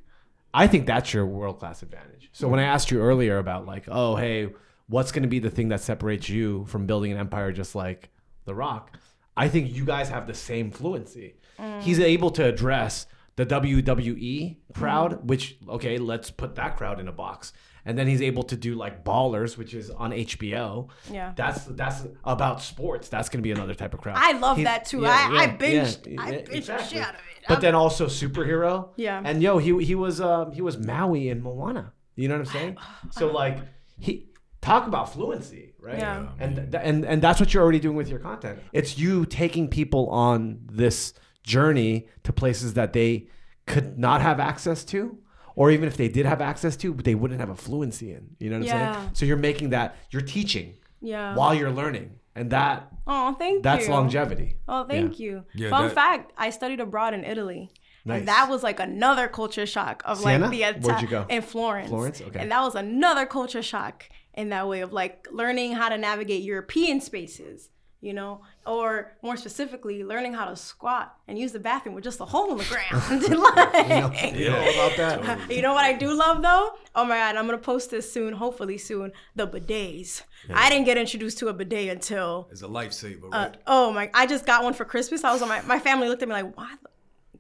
[0.54, 2.30] I think that's your world class advantage.
[2.32, 4.50] So when I asked you earlier about like, oh hey,
[4.88, 8.10] what's going to be the thing that separates you from building an empire just like
[8.46, 8.98] The Rock?
[9.38, 11.36] I think you guys have the same fluency.
[11.82, 15.28] He's able to address the WWE crowd, Mm-hmm.
[15.28, 17.54] which okay, let's put that crowd in a box.
[17.86, 20.90] And then he's able to do like Ballers, which is on HBO.
[21.12, 21.34] Yeah.
[21.36, 23.08] that's that's about sports.
[23.10, 24.18] That's gonna be another type of crowd.
[24.20, 25.06] I love He- that too.
[25.06, 27.29] I- I binged- I yeah, binged the shit out of it.
[27.50, 28.90] But then also superhero.
[28.96, 29.22] Yeah.
[29.24, 31.94] And yo, he he was um he was Maui in Moana.
[32.16, 32.78] You know what I'm saying?
[33.12, 33.58] So like
[34.00, 34.30] he
[34.62, 35.98] talk about fluency, right?
[36.00, 36.28] Yeah.
[36.40, 38.60] And and and that's what you're already doing with your content.
[38.74, 43.28] It's you taking people on this journey to places that they
[43.66, 45.18] could not have access to.
[45.56, 48.30] Or even if they did have access to, but they wouldn't have a fluency in.
[48.40, 48.94] You know what I'm Yeah.
[49.02, 49.10] saying?
[49.14, 51.36] So you're making that you're teaching Yeah.
[51.36, 52.12] while you're learning.
[52.40, 53.92] And that Oh, thank that's you.
[53.94, 54.56] longevity.
[54.68, 55.44] Oh, thank you.
[55.54, 57.70] Yeah, Fun that- fact: I studied abroad in Italy.
[58.06, 58.20] Nice.
[58.20, 60.48] And that was like another culture shock of Siena?
[60.48, 61.26] like the Where'd you go?
[61.30, 61.90] in Florence.
[61.90, 62.22] Florence?
[62.22, 62.40] Okay.
[62.40, 66.42] And that was another culture shock in that way of like learning how to navigate
[66.44, 67.70] European spaces,
[68.02, 72.20] you know, or more specifically, learning how to squat and use the bathroom with just
[72.22, 73.24] a hole in the ground.
[73.40, 75.52] Like- You know about that?
[75.56, 76.72] you know what I do love though?
[76.96, 79.12] Oh my god, I'm gonna post this soon, hopefully soon.
[79.36, 80.24] The bidets.
[80.54, 84.10] I didn't get introduced to a bidet until It's a lifesaver, uh, oh my!
[84.14, 85.24] I just got one for Christmas.
[85.26, 86.90] I was on my my family looked at me like, "Why, the,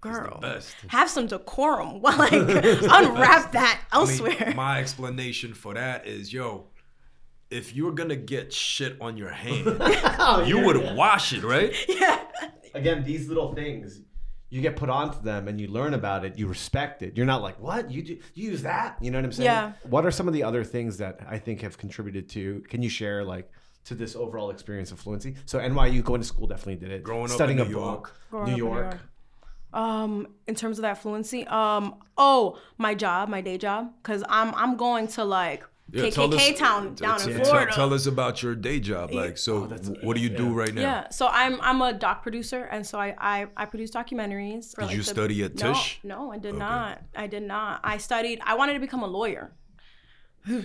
[0.01, 0.39] girl?
[0.41, 0.75] best.
[0.87, 2.01] Have some decorum.
[2.01, 6.65] Well, like unwrap that I mean, elsewhere." my explanation for that is, yo,
[7.49, 9.65] if you're gonna get shit on your hand,
[10.47, 11.73] you would wash it, right?
[11.89, 12.23] yeah,
[12.73, 14.01] Again, these little things,
[14.49, 17.17] you get put onto them and you learn about it, you respect it.
[17.17, 17.89] You're not like, what?
[17.91, 18.97] You do you use that?
[19.01, 19.45] You know what I'm saying?
[19.45, 19.73] Yeah.
[19.83, 22.89] What are some of the other things that I think have contributed to can you
[22.89, 23.49] share like
[23.85, 25.35] to this overall experience of fluency?
[25.45, 27.03] So NYU going to school definitely did it.
[27.03, 28.15] Growing up in Studying New a York.
[28.31, 28.31] book.
[28.31, 28.91] New up in New York.
[28.91, 28.99] York.
[29.73, 34.53] um, in terms of that fluency, um, oh, my job, my day job, because I'm
[34.55, 37.71] I'm going to like Yeah, tell KKK us- town down in Florida.
[37.71, 39.11] Tell, us about your day job.
[39.11, 40.81] Like, so oh, what do you do right now?
[40.81, 44.73] Yeah, so I'm I'm a doc producer, and so I I, I produce documentaries.
[44.75, 45.99] for, Did like, you the- study at no, Tisch?
[46.03, 47.01] No, I did not.
[47.15, 47.81] I did not.
[47.83, 48.39] I studied.
[48.43, 49.51] I wanted to become a lawyer,
[50.45, 50.63] What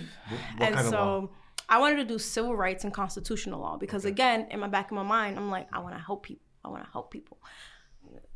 [0.59, 1.29] and kind of so law?
[1.67, 4.95] I wanted to do civil rights and constitutional law because again, in my back of
[4.95, 6.45] my mind, I'm like, I want to help people.
[6.63, 7.37] I want to help people.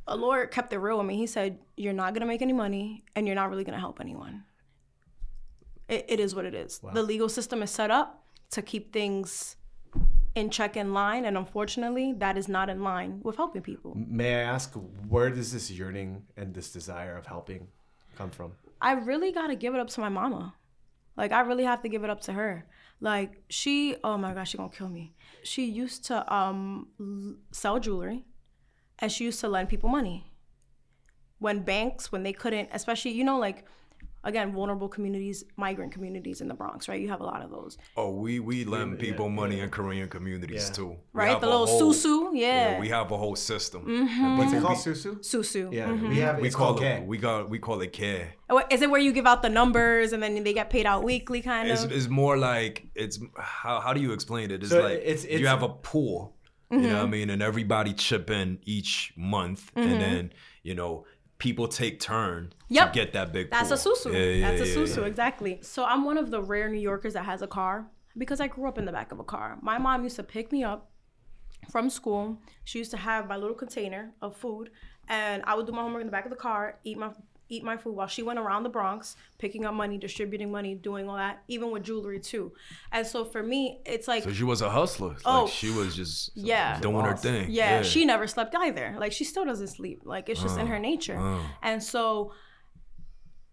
[0.08, 1.18] A lawyer kept it real with me.
[1.18, 4.44] He said, "You're not gonna make any money, and you're not really gonna help anyone.
[5.90, 6.80] It, it is what it is.
[6.94, 9.56] The legal system is set up to keep things."
[10.36, 14.36] in check in line and unfortunately that is not in line with helping people May
[14.36, 14.72] I ask
[15.08, 17.68] where does this yearning and this desire of helping
[18.16, 18.52] come from?
[18.80, 20.54] i really got to give it up to my mama
[21.18, 22.68] like i really have to give it up to her
[23.02, 27.80] like she oh my gosh she gonna kill me she used to um l- sell
[27.80, 28.24] jewelry
[29.00, 30.32] and she used to lend people money
[31.40, 33.66] when banks when they couldn't especially you know like
[34.24, 37.78] again vulnerable communities migrant communities in the bronx right you have a lot of those
[37.96, 40.74] Oh, we we lend people money in Korean communities Yeah.
[40.74, 40.96] too.
[41.14, 43.82] Right the a little whole- susu yeah, We have a whole system.
[44.38, 45.12] What's it called, Susu?
[45.20, 46.10] susu Yeah, Mhm.
[46.10, 46.40] we have.
[46.40, 47.04] We call it K.
[47.06, 48.34] we got we call it care.
[48.50, 51.04] Oh, Is it where you give out the numbers and then they get paid out
[51.04, 51.92] weekly, kind It's, of?
[51.92, 54.62] it's more like it's how how do you explain it?
[54.64, 56.36] It's So like it's- it's- you have a pool,
[56.72, 57.12] you know what I Mm-hmm.
[57.12, 61.06] mean, and everybody chip in each month, and then you know
[61.40, 62.94] people take turn Yep.
[62.94, 63.50] to get that big.
[63.50, 64.14] That's a susu.
[64.14, 65.06] Yeah, yeah, That's a susu, yeah.
[65.06, 65.60] exactly.
[65.62, 68.68] So I'm one of the rare New Yorkers that has a car because I grew
[68.68, 69.58] up in the back of a car.
[69.62, 70.92] My mom used to pick me up
[71.72, 72.40] from school.
[72.66, 74.70] She used to have my little container of food,
[75.08, 77.10] and I would do my homework in the back of the car, eat my
[77.50, 81.10] eat my food while she went around the Bronx picking up money, distributing money, doing
[81.10, 82.54] all that, even with jewelry too.
[82.92, 85.16] And so for me, it's like So she was a hustler.
[85.26, 86.80] Oh, like she was just yeah.
[86.80, 87.48] doing her thing.
[87.50, 88.96] Yeah, she never slept either.
[89.00, 90.02] Like she still doesn't sleep.
[90.06, 91.40] Like it's just in her nature.
[91.62, 92.34] And so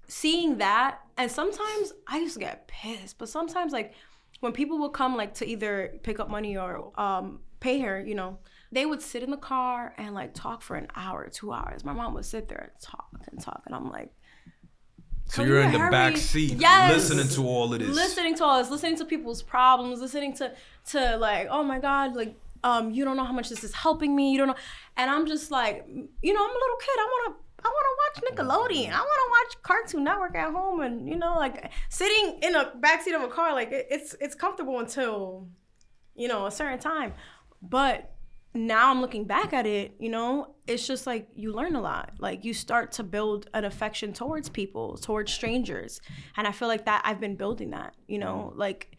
[0.08, 3.94] seeing that, and sometimes I used to get pissed, but sometimes like
[4.40, 8.14] when people would come like to either pick up money or um, pay her, you
[8.14, 8.38] know,
[8.72, 11.84] they would sit in the car and like talk for an hour, two hours.
[11.84, 14.12] My mom would sit there and talk and talk, and I'm like.
[15.28, 16.92] So you're in the hurry?" back seat, Yes.
[16.94, 17.88] listening to all of this.
[17.94, 20.52] listening to all this, listening to people's problems, listening to
[20.92, 24.14] to like, oh my god, like um, you don't know how much this is helping
[24.14, 24.30] me.
[24.30, 24.54] You don't know,
[24.96, 26.96] and I'm just like, you know, I'm a little kid.
[26.98, 27.36] I wanna.
[27.64, 28.92] I want to watch Nickelodeon.
[28.92, 32.72] I want to watch Cartoon Network at home, and you know, like sitting in a
[32.80, 35.48] backseat of a car, like it, it's it's comfortable until,
[36.14, 37.14] you know, a certain time.
[37.60, 38.12] But
[38.56, 42.12] now I'm looking back at it, you know, it's just like you learn a lot.
[42.18, 46.00] Like you start to build an affection towards people, towards strangers.
[46.36, 48.96] And I feel like that I've been building that, you know, like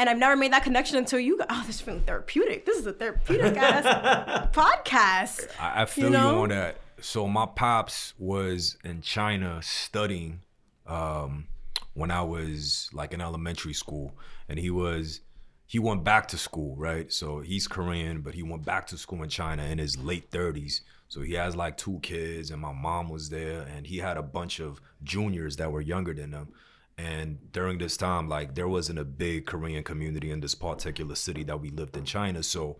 [0.00, 2.64] and I've never made that connection until you got oh, this is feeling therapeutic.
[2.64, 5.48] This is a therapeutic ass podcast.
[5.58, 6.42] I, I feel you, know?
[6.42, 6.76] on that.
[7.00, 10.40] So my pops was in China studying
[10.86, 11.46] um,
[11.94, 14.12] when I was like in elementary school,
[14.48, 15.20] and he was
[15.68, 17.12] he went back to school, right?
[17.12, 20.80] So he's Korean, but he went back to school in China in his late 30s.
[21.08, 24.22] So he has like two kids, and my mom was there, and he had a
[24.22, 26.48] bunch of juniors that were younger than him.
[26.96, 31.44] And during this time, like there wasn't a big Korean community in this particular city
[31.44, 32.42] that we lived in China.
[32.42, 32.78] So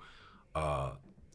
[0.54, 0.92] uh,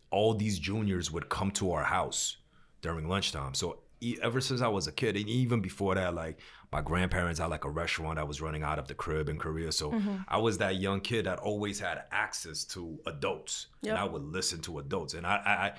[0.09, 2.37] all these juniors would come to our house
[2.81, 3.53] during lunchtime.
[3.53, 3.77] So
[4.21, 6.39] ever since I was a kid, and even before that, like
[6.71, 9.71] my grandparents had like a restaurant that was running out of the crib in Korea.
[9.71, 10.15] So Mm-hmm.
[10.27, 13.91] I was that young kid that always had access to adults, Yep.
[13.91, 15.13] and I would listen to adults.
[15.13, 15.71] And I, I,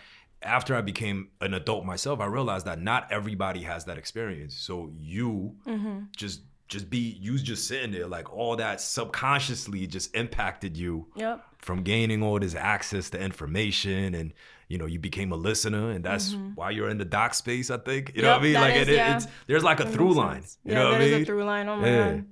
[0.47, 4.55] after I became an adult myself, I realized that not everybody has that experience.
[4.55, 5.99] So you Mm-hmm.
[6.17, 11.45] just just be you just sitting there like all that subconsciously just impacted you Yep.
[11.59, 14.33] from gaining all this access to information and
[14.69, 17.77] you know you became a listener and that's why you're in the doc space i
[17.77, 18.53] think you know what i Mm-hmm.
[18.53, 19.17] Mean like is, it, yeah.
[19.17, 20.59] it's there's like a through line sense.
[20.65, 21.69] you yeah, know what i there is mean a through line.
[21.69, 22.13] Oh my Yeah.
[22.13, 22.25] god.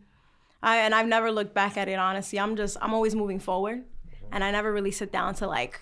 [0.64, 2.38] I and I've never looked back at it honestly.
[2.38, 3.82] I'm just I'm always moving forward,
[4.30, 5.80] and I never really sit down to like,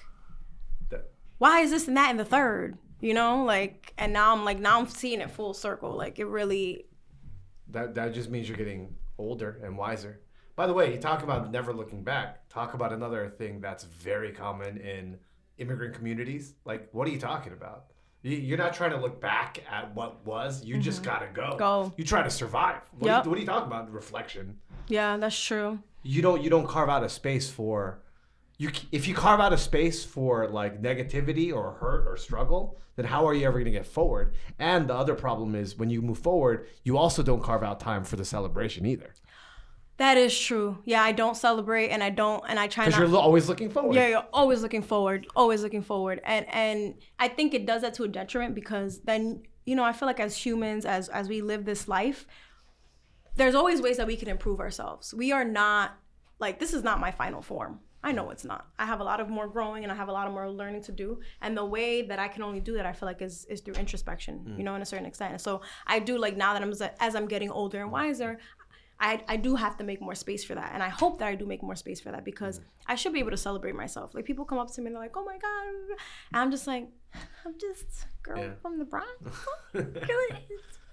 [1.39, 2.77] why is this and that in the third?
[3.01, 5.97] You know, like, and now I'm like now I'm seeing it full circle.
[5.97, 6.87] Like it really.
[7.69, 10.21] That that just means you're getting older and wiser.
[10.57, 12.49] By the way, you talk about never looking back.
[12.49, 15.19] Talk about another thing that's very common in
[15.61, 16.55] immigrant communities.
[16.65, 17.87] Like, what are you talking about?
[18.23, 20.65] You- You're not trying to look back at what was.
[20.65, 21.43] You just gotta go.
[21.51, 21.59] Mm-hmm.
[21.59, 21.93] Go.
[21.97, 22.83] You try to survive.
[22.99, 23.21] What, Yep.
[23.21, 23.93] are you, what are you talking about?
[23.93, 24.59] Reflection.
[24.89, 25.79] Yeah, that's true.
[26.03, 26.43] You don't.
[26.43, 28.03] You don't carve out a space for.
[28.59, 33.07] You if you carve out a space for like negativity or hurt or struggle, then
[33.07, 34.35] how are you ever gonna get forward?
[34.59, 38.05] And the other problem is when you move forward, you also don't carve out time
[38.05, 39.15] for the celebration either.
[40.01, 40.79] That is true.
[40.87, 43.69] Yeah, I don't celebrate, and I don't, and I try Because you're lo- always looking
[43.69, 43.95] forward.
[43.95, 47.93] Yeah, you're always looking forward, always looking forward, and and I think it does that
[47.95, 51.43] to a detriment because then you know I feel like as humans, as as we
[51.43, 52.27] live this life,
[53.37, 55.13] there's always ways that we can improve ourselves.
[55.13, 55.99] We are not
[56.39, 57.81] like this is not my final form.
[58.03, 58.69] I know it's not.
[58.79, 60.83] I have a lot of more growing and I have a lot of more learning
[60.85, 61.21] to do.
[61.43, 63.75] And the way that I can only do that, I feel like is is through
[63.75, 64.57] introspection, mm.
[64.57, 65.33] you know, in a certain extent.
[65.33, 68.39] And so I do like now that I'm as I'm getting older and wiser,
[69.01, 70.73] I, I do have to make more space for that.
[70.75, 72.65] And I hope that I do make more space for that because mm.
[72.87, 74.15] I should be able to celebrate myself.
[74.15, 75.97] Like people come up to me and they're like, oh my God.
[76.33, 76.87] And I'm just like,
[77.47, 78.51] I'm just girl Yeah.
[78.61, 79.09] from the Bronx.
[79.75, 79.87] it,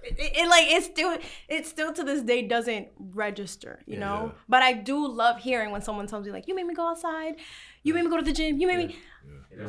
[0.03, 1.17] it, it, like it's still
[1.49, 4.31] it still to this day doesn't register, you know?
[4.31, 4.41] Yeah.
[4.47, 7.35] But I do love hearing when someone tells me like, you made me go outside,
[7.83, 8.95] you made me go to the gym, you made me
[9.51, 9.65] Yeah,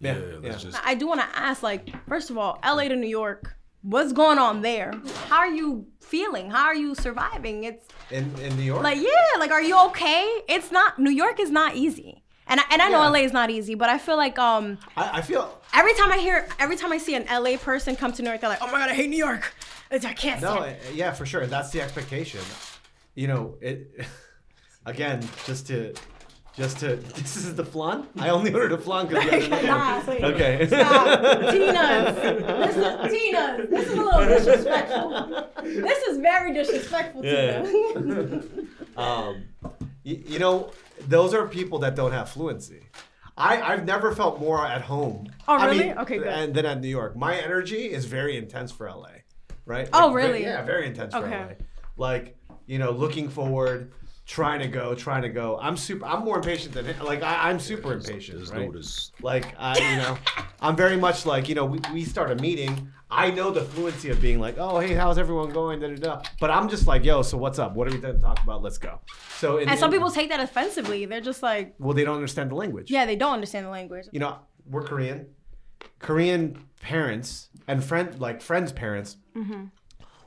[0.00, 0.38] yeah, yeah.
[0.40, 3.56] let's just I do want to ask, like, first of all, LA to New York,
[3.82, 4.92] what's going on there?
[5.28, 6.50] How are you feeling?
[6.50, 7.64] How are you surviving?
[7.64, 8.82] It's In in New York.
[8.82, 10.42] like, yeah, like, are you okay?
[10.48, 10.98] It's not.
[10.98, 13.08] New York is not easy, and I, and I know Yeah.
[13.08, 16.18] LA is not easy, but I feel like um I, I feel every time I
[16.18, 18.66] hear, every time I see an LA person come to New York, they're like, oh
[18.66, 19.54] my god, I hate New York.
[19.90, 20.54] It's- I can't no.
[20.58, 21.46] uh, Yeah, for sure.
[21.46, 22.40] That's the expectation.
[23.14, 24.06] You know, it.
[24.86, 25.94] Again, just to.
[26.54, 28.06] Just to this is the flan.
[28.18, 30.22] I only ordered a flan because Nah, wait.
[30.22, 30.66] Okay.
[30.66, 31.20] Stop.
[31.50, 32.16] Tina's.
[32.16, 33.70] This is Tina's.
[33.70, 35.48] This is a little disrespectful.
[35.62, 37.62] This is very disrespectful, Yeah.
[37.62, 38.42] Tina.
[38.96, 39.44] um,
[40.02, 40.70] you, you know,
[41.08, 42.82] those are people that don't have fluency.
[43.36, 45.28] I, I've never felt more at home.
[45.48, 45.78] Oh, I really?
[45.86, 46.26] mean, Okay, good.
[46.26, 49.08] And then at New York, my energy is very intense for LA,
[49.64, 49.88] right?
[49.94, 50.42] Oh, Like, ve- really?
[50.42, 51.38] yeah, very intense for Okay.
[51.38, 51.52] LA.
[51.96, 52.36] Like
[52.66, 53.92] you know, looking forward,
[54.32, 55.58] trying to go, trying to go.
[55.60, 56.06] I'm super.
[56.06, 57.04] I'm more impatient than him.
[57.04, 58.40] like I, I'm super impatient.
[58.40, 58.72] this right?
[58.72, 58.86] dude
[59.20, 60.16] Like I, you know,
[60.60, 61.66] I'm very much like you know.
[61.66, 62.90] We, we start a meeting.
[63.10, 65.80] I know the fluency of being like, oh hey, how's everyone going?
[65.80, 66.22] Da, da, da.
[66.40, 67.74] But I'm just like, yo, so what's up?
[67.74, 68.62] What are we going to talk about?
[68.62, 69.00] Let's go.
[69.38, 71.04] So in, And some in- people take that offensively.
[71.04, 72.90] They're just like, well, they don't understand the language.
[72.90, 74.06] yeah, they don't understand the language.
[74.12, 75.26] You know, we're Korean.
[75.98, 79.64] Korean parents and friend like friends' parents Mm-hmm.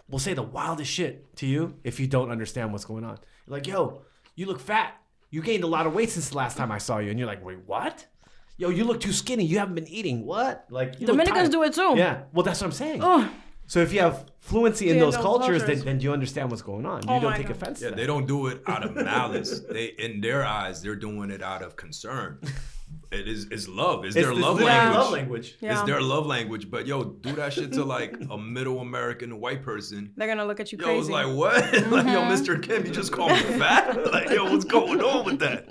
[0.09, 3.19] Will say the wildest shit to you if you don't understand what's going on.
[3.47, 4.01] Like, yo,
[4.35, 4.95] you look fat.
[5.31, 7.27] You gained a lot of weight since the last time I saw you, and you're
[7.27, 8.05] like, wait, what?
[8.57, 9.43] Yo, you look too skinny.
[9.43, 10.25] You haven't been eating.
[10.25, 10.65] What?
[10.69, 11.95] Like you Dominicans do it too.
[11.97, 12.23] Yeah.
[12.31, 13.01] Well, that's what I'm saying.
[13.03, 13.29] Ugh.
[13.67, 15.83] So if you have fluency in Yeah, those those cultures, cultures.
[15.83, 17.01] Then, then you understand what's going on.
[17.03, 17.55] You Oh don't take God.
[17.57, 17.81] offense.
[17.81, 18.07] Yeah, to they that.
[18.07, 19.59] don't do it out of malice.
[19.75, 22.39] they in their eyes, they're doing it out of concern.
[23.11, 24.05] It is it's love.
[24.05, 24.97] It's, It's, their it's love literally language.
[24.99, 25.57] love language.
[25.59, 25.73] Yeah.
[25.73, 26.69] It's their love language.
[26.69, 30.11] But yo, do that shit to like a middle American white person.
[30.15, 30.99] They're gonna look at you Yo, crazy.
[31.01, 31.55] it's like what?
[31.73, 32.31] like yo, mm-hmm.
[32.31, 32.61] Mr.
[32.61, 34.05] Kim, you just called me fat?
[34.11, 35.67] like yo, what's going on with that?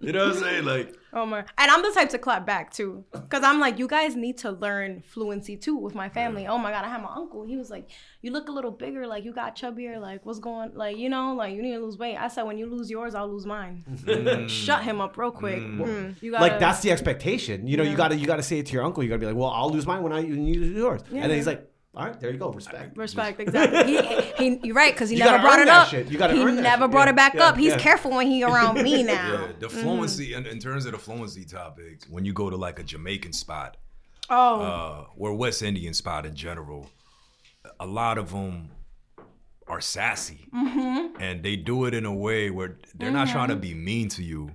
[0.00, 0.64] You know what I'm saying?
[0.64, 1.38] Like oh my!
[1.38, 4.50] And I'm the type to clap back too, because I'm like, you guys need to
[4.50, 6.46] learn fluency too with my family.
[6.46, 7.44] Oh my god, I had my uncle.
[7.44, 7.88] He was like,
[8.22, 9.06] you look a little bigger.
[9.06, 10.00] Like you got chubbier.
[10.00, 10.72] Like what's going?
[10.74, 12.16] Like you know, like you need to lose weight.
[12.16, 13.84] I said, when you lose yours, I'll lose mine.
[14.48, 15.58] Shut him up real quick.
[15.60, 17.66] Mm, you gotta, like that's the expectation.
[17.66, 19.02] You know, you gotta you gotta say it to your uncle.
[19.02, 21.02] You gotta be like, well, I'll lose mine when I when you lose yours.
[21.12, 22.50] And then he's like, All right, there you go.
[22.52, 22.96] Respect.
[22.96, 23.96] Respect, exactly.
[23.96, 24.22] He,
[24.56, 25.88] he, you're right, because he You never brought earn it that up.
[25.88, 26.10] shit.
[26.10, 26.90] You gotta he earn that never shit.
[26.90, 27.56] brought Yeah, it back yeah, up.
[27.56, 27.78] He's yeah.
[27.78, 29.32] careful when he around me now.
[29.46, 32.78] Yeah, the fluency in, in terms of the fluency topics, when you go to like
[32.78, 33.76] a Jamaican spot,
[34.30, 36.90] Oh, uh, or West Indian spot in general,
[37.80, 38.70] a lot of them
[39.66, 41.20] are sassy, Mm-hmm.
[41.20, 44.22] and they do it in a way where they're not trying to be mean to
[44.22, 44.52] you.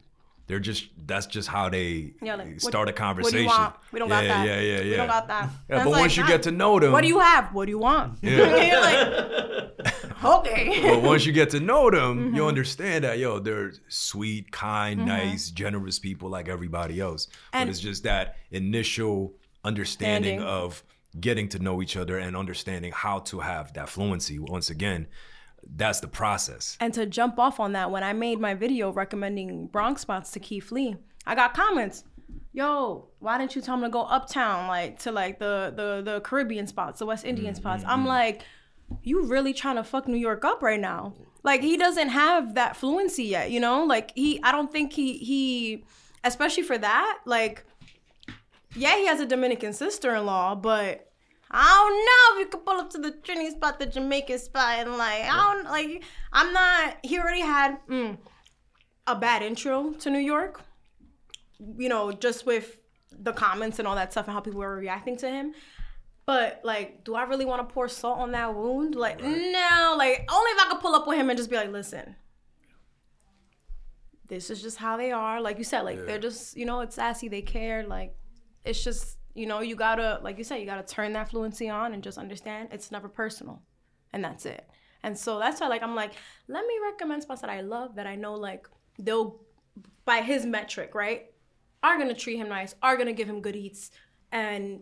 [0.47, 3.45] They're just that's just how they yeah, like, start a What do conversation.
[3.45, 3.75] want?
[3.93, 4.45] We don't yeah, got that.
[4.45, 4.89] Yeah, yeah, yeah.
[4.91, 5.49] We don't got that.
[5.69, 7.53] Yeah, but like, once you get to know them, what do you have?
[7.53, 8.19] What do you want?
[8.21, 9.69] Yeah.
[9.83, 10.81] Like, okay.
[10.89, 12.35] but once you get to know them, Mm-hmm.
[12.35, 17.27] you understand that yo, they're sweet, kind, nice, generous people like everybody else.
[17.53, 19.33] And- but it's just that initial
[19.63, 20.47] understanding Standing.
[20.47, 20.83] of
[21.19, 24.39] getting to know each other and understanding how to have that fluency.
[24.39, 25.07] Once again,
[25.75, 26.77] that's the process.
[26.79, 30.39] And to jump off on that, when I made my video recommending Bronx spots to
[30.39, 32.03] Keith Lee, I got comments.
[32.51, 36.21] Yo, why didn't you tell him to go uptown, like to like the the the
[36.21, 37.83] Caribbean spots, the West Indian mm-hmm, spots?
[37.83, 37.91] Mm-hmm.
[37.91, 38.43] I'm like,
[39.01, 41.13] you really trying to fuck New York up right now?
[41.43, 43.85] Like he doesn't have that fluency yet, you know?
[43.85, 45.83] Like he, I don't think he he,
[46.23, 47.65] especially for that, like,
[48.75, 51.11] yeah, he has a Dominican sister-in-law, but
[51.51, 54.79] I don't know if you could pull up to the Trini spot, the Jamaican spot,
[54.79, 56.03] and like I don't like.
[56.31, 56.97] I'm not.
[57.03, 58.17] He already had mm,
[59.05, 60.61] a bad intro to New York.
[61.77, 62.77] You know, just with
[63.11, 65.53] the comments and all that stuff and how people were reacting to him.
[66.25, 68.95] But like, do I really want to pour salt on that wound?
[68.95, 69.95] Like, no.
[69.97, 72.15] Like, only if I could pull up with him and just be like, listen.
[74.27, 75.41] This is just how they are.
[75.41, 77.27] Like you said, like they're just, you know, it's sassy.
[77.27, 77.85] They care.
[77.85, 78.15] Like,
[78.65, 81.93] it's just you know you gotta like you said you gotta turn that fluency on
[81.93, 83.61] and just understand it's never personal
[84.13, 84.67] and that's it
[85.03, 86.13] and so that's why like i'm like
[86.47, 88.67] let me recommend spots that i love that i know like
[88.99, 89.39] they'll
[90.05, 91.31] by his metric right
[91.81, 93.91] are gonna treat him nice are gonna give him good eats
[94.31, 94.79] and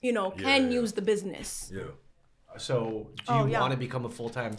[0.00, 0.80] you know can Yeah.
[0.80, 1.82] use the business Yeah.
[2.56, 3.60] So, do Oh, you yeah.
[3.60, 4.56] want to become a full time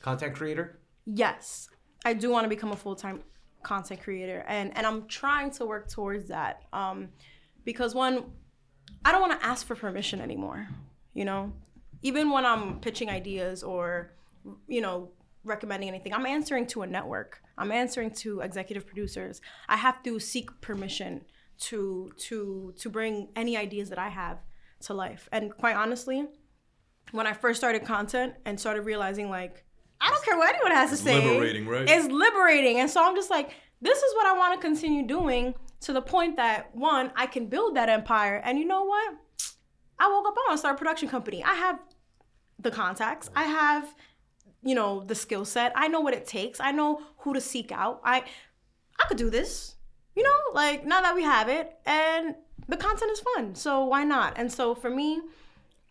[0.00, 0.80] content creator?
[1.06, 1.68] yes
[2.04, 3.20] i do want to become a full-time
[3.64, 7.08] content creator and and i'm trying to work towards that um
[7.64, 8.24] because one
[9.04, 10.68] i don't want to ask for permission anymore
[11.14, 11.52] you know?
[12.02, 14.12] Even when i'm pitching ideas or
[14.66, 15.10] you know
[15.44, 17.40] recommending anything i'm answering to a network.
[17.58, 19.40] I'm answering to executive producers.
[19.68, 21.24] I have to seek permission
[21.60, 24.38] to to to bring any ideas that i have
[24.80, 25.28] to life.
[25.30, 26.26] And quite honestly
[27.12, 29.64] when i first started content and started realizing like
[30.00, 31.24] i don't care what anyone has to say.
[31.24, 31.88] liberating, right?
[31.88, 32.80] it's liberating.
[32.80, 36.02] And so i'm just like this is what i want to continue doing to the
[36.02, 39.14] point that one i can build that empire and you know what?
[39.98, 41.44] I woke up i want to start a production company.
[41.44, 41.78] I have
[42.58, 43.30] the contacts.
[43.36, 43.94] I have
[44.62, 45.72] you know the skill set.
[45.74, 46.60] I know what it takes.
[46.60, 48.00] I know who to seek out.
[48.04, 48.24] I
[49.00, 49.76] i could do this
[50.14, 50.40] you know?
[50.52, 52.34] Like now that we have it and
[52.68, 54.34] the content is fun so why not?
[54.36, 55.20] And so for me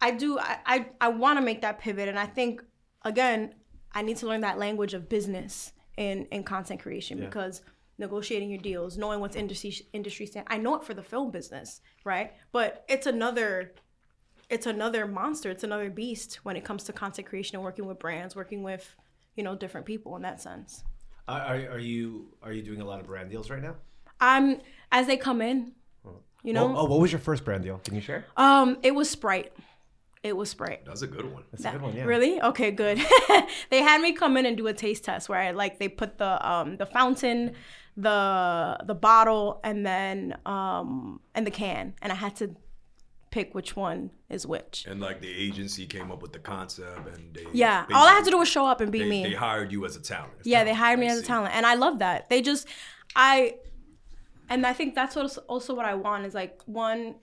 [0.01, 2.63] i do i i, I want to make that pivot and i think
[3.03, 3.53] again
[3.93, 7.61] i need to learn that language of business in in content creation because
[8.01, 11.79] negotiating your deals knowing what's industry industry stand i know it for the film business
[12.03, 13.73] right but it's another
[14.49, 17.97] it's another monster it's another beast when it comes to content creation and working with
[17.99, 18.95] brands working with
[19.37, 20.83] you know different people in that sense
[21.27, 23.75] Are, are are you are you doing a lot of brand deals right now?
[24.19, 24.59] i'm
[24.91, 25.71] as they come in
[26.43, 27.77] you know Oh, oh, what was your first brand deal?
[27.85, 28.25] Can you share?
[28.35, 29.53] um it was sprite
[30.23, 31.43] it was sprite That's a good one.
[31.51, 31.95] That's a good one.
[31.95, 32.03] Yeah.
[32.03, 32.39] Really?
[32.49, 32.99] Okay, good.
[33.71, 36.19] they had me come in and do a taste test where I like they put
[36.19, 37.53] the um the fountain,
[37.97, 42.55] the the bottle, and then um and the can, and I had to
[43.31, 44.85] pick which one is which.
[44.87, 48.25] And like the agency came up with the concept, and they Yeah, all I had
[48.25, 49.23] to do was show up and be they, me.
[49.23, 50.33] they hired you as a talent.
[50.43, 52.29] yeah, they hired me I as a talent, and I love that.
[52.29, 52.67] They just,
[53.15, 53.55] I,
[54.49, 57.15] and I think that's what also what I want is like one,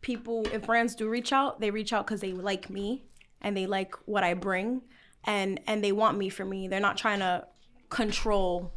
[0.00, 3.04] people if brands do reach out, they reach out because they like me
[3.42, 4.82] and they like what I bring,
[5.24, 6.68] and and they want me for me.
[6.68, 7.46] They're not trying to
[7.90, 8.72] control.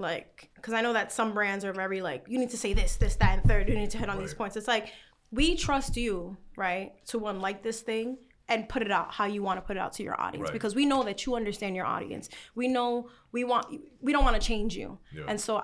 [0.00, 2.96] Like, because I know that some brands are very like, you need to say this,
[2.96, 3.68] this, that, and third.
[3.68, 4.56] You need to hit on these points.
[4.56, 4.92] It's like
[5.30, 9.42] we trust you, right, to one like this thing and put it out how you
[9.42, 10.52] want to put it out to your audience Right.
[10.52, 12.28] because we know that you understand your audience.
[12.56, 13.66] We know we want
[14.00, 15.24] we don't want to change you, Yeah.
[15.28, 15.62] and so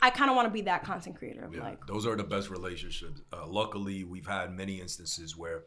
[0.00, 1.44] I kind of want to be that content creator.
[1.44, 3.22] Of Yeah, like, those are the best relationships.
[3.32, 5.64] Uh, luckily, we've had many instances where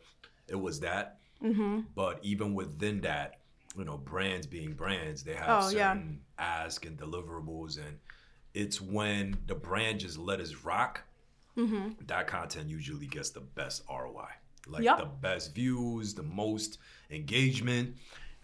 [0.47, 1.17] it was that.
[1.43, 1.81] Mm-hmm.
[1.93, 3.39] But even within that,
[3.77, 5.91] you know, brands being brands, they have Oh, yeah.
[5.93, 7.97] certain ask and deliverables, and
[8.53, 11.01] it's when the brand just let us rock.
[12.07, 14.27] That content usually gets the best ROI,
[14.67, 14.97] like Yep.
[14.97, 16.77] the best views, the most
[17.09, 17.95] engagement,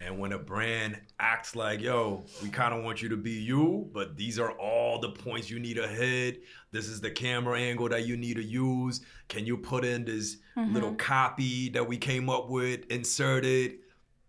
[0.04, 3.88] And when a brand acts like, yo, we kind of want you to be you,
[3.92, 6.42] but these are all the points you need to hit.
[6.72, 9.02] This is the camera angle that you need to use.
[9.28, 10.74] Can you put in this Mm-hmm.
[10.74, 13.78] little copy that we came up with, insert it?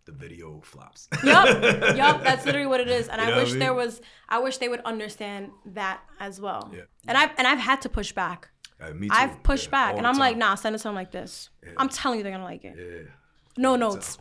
[0.05, 1.07] The video flops.
[1.23, 2.23] Yep, yep.
[2.23, 3.07] That's literally what it is.
[3.07, 4.01] And You I what I wish there was.
[4.27, 6.69] I wish they would understand that as well.
[6.75, 6.81] Yeah.
[7.07, 8.49] And I've and I've had to push back.
[8.81, 9.13] Uh, me too.
[9.15, 11.49] I've pushed Yeah, back, and I'm like, nah, send it something like this.
[11.77, 12.75] I'm telling you, they're gonna like it.
[12.77, 13.11] Yeah,
[13.57, 14.17] No notes.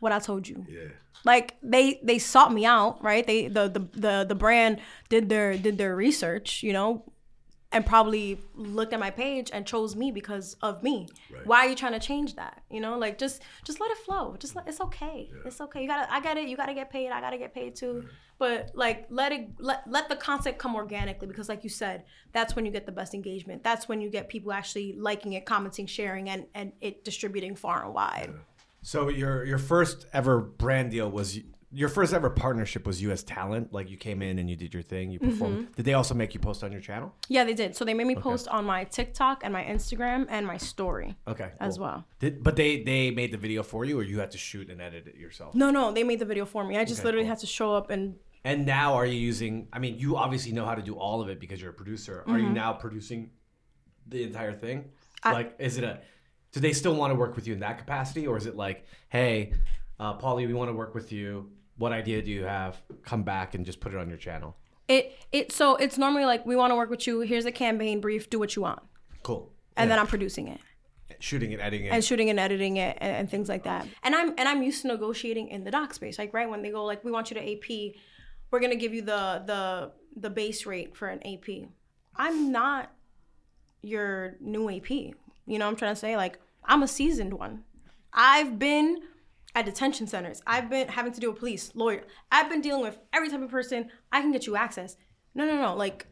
[0.00, 0.66] What I told you.
[0.68, 0.88] yeah.
[1.24, 3.24] Like they they sought me out, right?
[3.26, 7.04] They the the the the brand did their did their research, you know,
[7.72, 11.08] and probably looked at my page and chose me because of me.
[11.30, 11.46] Right.
[11.46, 12.62] Why are you trying to change that?
[12.70, 14.36] You know, like just just let it flow.
[14.38, 15.30] Just let it's okay.
[15.44, 15.82] It's okay.
[15.82, 16.48] You gotta I got it.
[16.48, 17.10] You gotta get paid.
[17.10, 18.04] I gotta get paid too.
[18.38, 22.54] But like let it let let the content come organically because like you said, that's
[22.54, 23.64] when you get the best engagement.
[23.64, 27.84] That's when you get people actually liking it, commenting, sharing, and and it distributing far
[27.84, 28.32] and wide.
[28.82, 31.38] So your your first ever brand deal was
[31.74, 33.22] your first ever partnership was U.S.
[33.22, 33.72] Talent.
[33.72, 35.58] Like you came in and you did your thing, you performed.
[35.58, 35.72] Mm-hmm.
[35.72, 37.14] Did they also make you post on your channel?
[37.28, 37.74] Yeah, they did.
[37.74, 41.50] So they made me post on my TikTok and my Instagram and my story Okay,
[41.60, 41.86] as cool.
[41.86, 42.04] well.
[42.18, 44.80] Did but they they made the video for you, or you had to shoot and
[44.82, 45.54] edit it yourself?
[45.54, 46.76] No, no, they made the video for me.
[46.76, 47.30] I just Okay, literally cool.
[47.30, 49.68] had to show up and And now are you using?
[49.72, 52.24] I mean, you obviously know how to do all of it because you're a producer.
[52.26, 53.30] Are you now producing
[54.06, 54.78] the entire thing?
[54.80, 55.28] Mm-hmm.
[55.28, 56.00] I- like, is it a?
[56.52, 58.84] Do they still want to work with you in that capacity, or is it like,
[59.08, 59.54] hey,
[59.98, 61.50] uh, Paulie, we want to work with you.
[61.82, 62.80] What idea do you have?
[63.02, 64.54] Come back and just put it on your channel.
[64.86, 67.20] it it so it's normally like we want to work with you.
[67.22, 68.30] Here's a campaign brief.
[68.30, 68.78] Do what you want,
[69.24, 69.50] Cool.
[69.76, 70.60] and then I'm producing it
[71.18, 71.90] Shooting and editing it.
[71.92, 73.84] and shooting and editing it and, and things like that.
[74.04, 76.20] And I'm and I'm used to negotiating in the doc space.
[76.20, 77.68] Like right when they go like we want you to AP,
[78.52, 79.90] we're gonna give you the the
[80.24, 81.48] the base rate for an AP.
[82.14, 82.92] I'm not
[83.82, 84.88] your new AP.
[84.90, 85.14] You
[85.46, 86.16] know what I'm trying to say?
[86.16, 87.64] Like I'm a seasoned one.
[88.12, 88.98] I've been
[89.54, 90.42] at detention centers.
[90.46, 92.04] I've been having to deal with police, lawyer.
[92.30, 93.90] I've been dealing with every type of person.
[94.10, 94.96] I can get you access.
[95.34, 95.74] No, no, no.
[95.74, 96.06] Like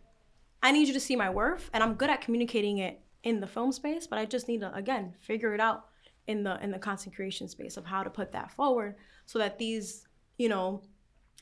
[0.63, 3.47] I need you to see my worth, and I'm good at communicating it in the
[3.47, 5.87] film space, but I just need to again figure it out
[6.27, 9.59] in the in the content creation space of how to put that forward so that
[9.59, 10.07] these,
[10.39, 10.83] you know,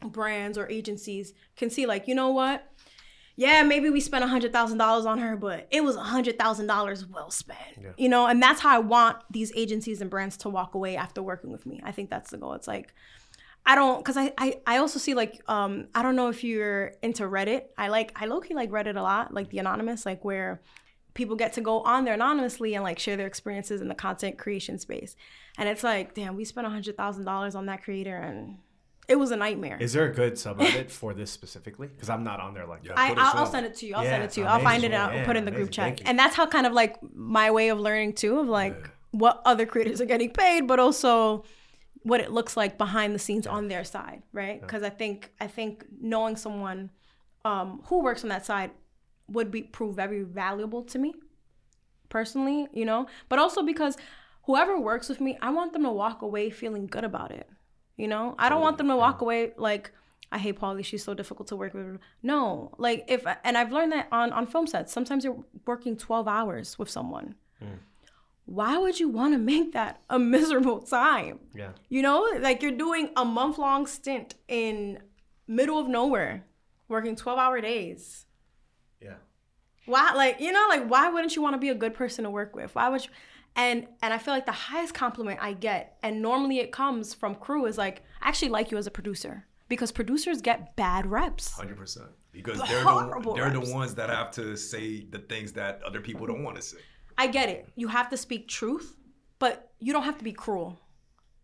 [0.07, 2.67] brands or agencies can see like, you know what?
[3.39, 6.41] Yeah, maybe we spent a hundred thousand dollars on her, but it was a hundred
[6.41, 7.61] thousand dollars well spent.
[7.97, 11.23] You know, and that's how I want these agencies and brands to walk away after
[11.23, 11.81] working with me.
[11.85, 12.55] I think that's the goal.
[12.55, 12.93] It's like
[13.65, 16.95] I don't because I, I I also see like um I don't know if you're
[17.01, 17.67] into Reddit.
[17.79, 20.61] I like I low key like Reddit a lot, like the anonymous, like where
[21.15, 24.37] people get to go on there anonymously and like share their experiences in the content
[24.37, 25.15] creation space.
[25.57, 28.59] And it's like, damn, we spent a hundred thousand dollars on that creator and
[29.09, 29.79] it was a nightmare.
[29.81, 31.89] Is there a good subreddit for this specifically?
[31.89, 32.99] Because I'm not on there like that.
[32.99, 33.95] I, I'll, I'll send it to you.
[33.95, 34.47] I'll Yeah, send it to you.
[34.47, 35.11] I'll find it out.
[35.11, 36.03] and Yeah, put it in the group chat.
[36.05, 39.65] And that's how kind of like my way of learning too, of like what other
[39.67, 41.45] creators are getting paid, but also
[42.03, 44.61] what it looks like behind the scenes on their side, right?
[44.61, 46.91] Because I think I think knowing someone
[47.45, 48.71] um, who works on that side
[49.29, 51.15] would be prove very valuable to me
[52.09, 53.07] personally, you know.
[53.29, 53.97] But also because
[54.45, 57.49] whoever works with me, I want them to walk away feeling good about it.
[57.99, 59.91] You know, I don't want them to walk away like
[60.31, 60.85] I hate Paulie.
[60.85, 61.99] She's so difficult to work with.
[62.23, 64.93] No, like if and I've learned that on on film sets.
[64.93, 67.35] Sometimes you're working twelve hours with someone.
[67.63, 67.79] Mm.
[68.45, 71.41] Why would you want to make that a miserable time?
[71.55, 71.73] Yeah.
[71.89, 75.01] You know, like you're doing a month long stint in
[75.49, 76.45] middle of nowhere,
[76.87, 78.27] working twelve hour days.
[79.03, 79.17] Yeah.
[79.87, 82.31] Why, like, you know, like, why wouldn't you want to be a good person to
[82.31, 82.75] work with?
[82.75, 83.11] Why would you?
[83.59, 87.35] And and I feel like the highest compliment I get, and normally it comes from
[87.35, 91.51] crew, is like, I actually like you as a producer because producers get bad reps.
[91.51, 92.07] Hundred percent.
[92.31, 93.69] Because they're the, they're reps.
[93.69, 96.79] the ones that have to say the things that other people don't want to say.
[97.19, 97.69] I get it.
[97.75, 98.97] You have to speak truth,
[99.41, 100.79] but you don't have to be cruel.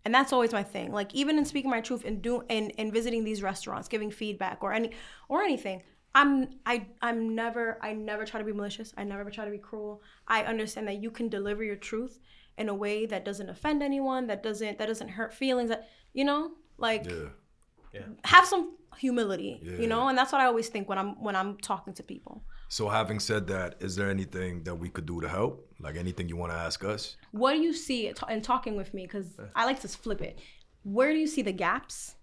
[0.04, 0.92] And that's always my thing.
[0.92, 4.58] Like even in speaking my truth and do in, in visiting these restaurants, giving feedback
[4.62, 4.92] or any
[5.28, 5.82] or anything,
[6.14, 8.92] I'm I I'm never I never try to be malicious.
[8.96, 10.02] I never try to be cruel.
[10.28, 12.20] I understand that you can deliver your truth
[12.56, 16.24] in a way that doesn't offend anyone, that doesn't that doesn't hurt feelings, that you
[16.24, 17.04] know, like
[17.92, 18.02] Yeah.
[18.24, 21.58] have some humility, you know, and that's what I always think when I'm when I'm
[21.58, 22.44] talking to people.
[22.68, 25.68] So having said that, is there anything that we could do to help?
[25.80, 27.16] Like anything you want to ask us?
[27.32, 30.38] what do you see in talking with me because i like to flip it
[30.84, 32.14] where do you see the gaps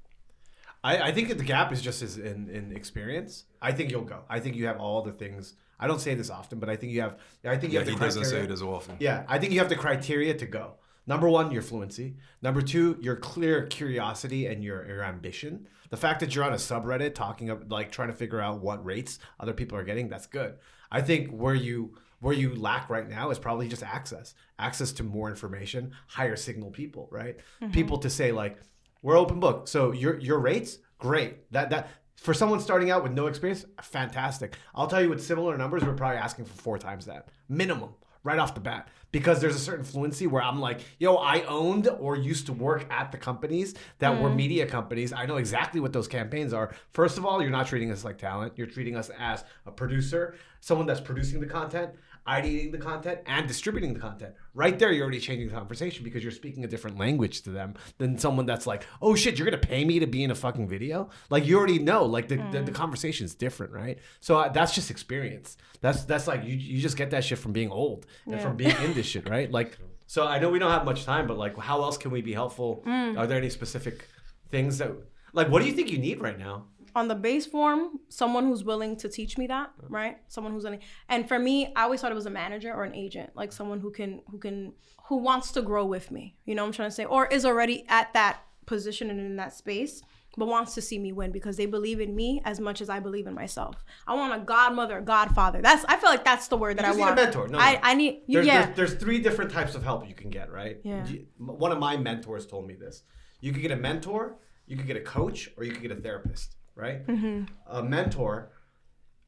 [0.83, 3.45] I, I think the gap is just as in, in experience.
[3.61, 4.23] I think you'll go.
[4.29, 5.53] I think you have all the things.
[5.79, 7.17] I don't say this often, but I think you have.
[7.43, 8.49] I think you Yeah, have he the doesn't say criteria.
[8.49, 8.97] it as often.
[8.99, 10.75] Yeah, I think you have the criteria to go.
[11.07, 12.15] Number one, your fluency.
[12.41, 15.67] Number two, your clear curiosity and your, your ambition.
[15.89, 18.85] The fact that you're on a subreddit talking of like trying to figure out what
[18.85, 20.55] rates other people are getting, that's good.
[20.91, 24.35] I think where you where you lack right now is probably just access.
[24.59, 27.37] Access to more information, higher signal people, right?
[27.61, 27.71] Mm-hmm.
[27.71, 28.59] People to say like,
[29.01, 29.67] We're open book.
[29.67, 31.51] So your your rates, great.
[31.51, 34.57] That that for someone starting out with no experience, fantastic.
[34.75, 38.37] I'll tell you with similar numbers, we're probably asking for four times that minimum right
[38.37, 42.15] off the bat because there's a certain fluency where I'm like, yo, I owned or
[42.15, 44.37] used to work at the companies that were mm-hmm.
[44.37, 45.11] media companies.
[45.11, 46.73] I know exactly what those campaigns are.
[46.91, 48.53] First of all, you're not treating us like talent.
[48.55, 51.91] You're treating us as a producer, someone that's producing the content,
[52.27, 54.33] ideating the content, and distributing the content.
[54.53, 57.73] Right there, you're already changing the conversation because you're speaking a different language to them
[57.97, 60.67] than someone that's like, oh shit, you're gonna pay me to be in a fucking
[60.67, 61.09] video.
[61.29, 63.99] Like you already know, like the the, the conversation is different, right?
[64.19, 65.57] So uh, that's just experience.
[65.81, 68.75] That's that's like you you just get that shit from being old and from being
[68.83, 69.51] in this shit, right?
[69.51, 69.77] Like.
[70.07, 72.33] So I know we don't have much time, but like, how else can we be
[72.33, 72.83] helpful?
[72.85, 74.09] Are there any specific
[74.49, 74.91] things that,
[75.31, 76.65] like, what do you think you need right now?
[76.95, 80.17] On the base form, someone who's willing to teach me that, right?
[80.27, 80.81] Someone who's willing.
[81.09, 83.79] And for me, I always thought it was a manager or an agent, like someone
[83.79, 84.73] who can who can
[85.07, 86.37] who wants to grow with me.
[86.45, 87.05] You know what I'm trying to say?
[87.05, 90.01] Or is already at that position and in that space,
[90.37, 92.99] but wants to see me win because they believe in me as much as I
[92.99, 93.83] believe in myself.
[94.07, 95.61] I want a godmother, a godfather.
[95.61, 97.47] That's I feel like that's the word that I just need a mentor.
[97.47, 97.79] No, I, no.
[97.83, 98.65] I need There's, yeah.
[98.65, 100.77] there's, there's three different types of help you can get, right?
[100.83, 101.05] Yeah.
[101.37, 103.03] One of my mentors told me this.
[103.41, 104.37] You could get a mentor,
[104.67, 107.05] you could get a coach, or you could get a therapist, right?
[107.07, 107.45] Mm-hmm.
[107.67, 108.51] A mentor,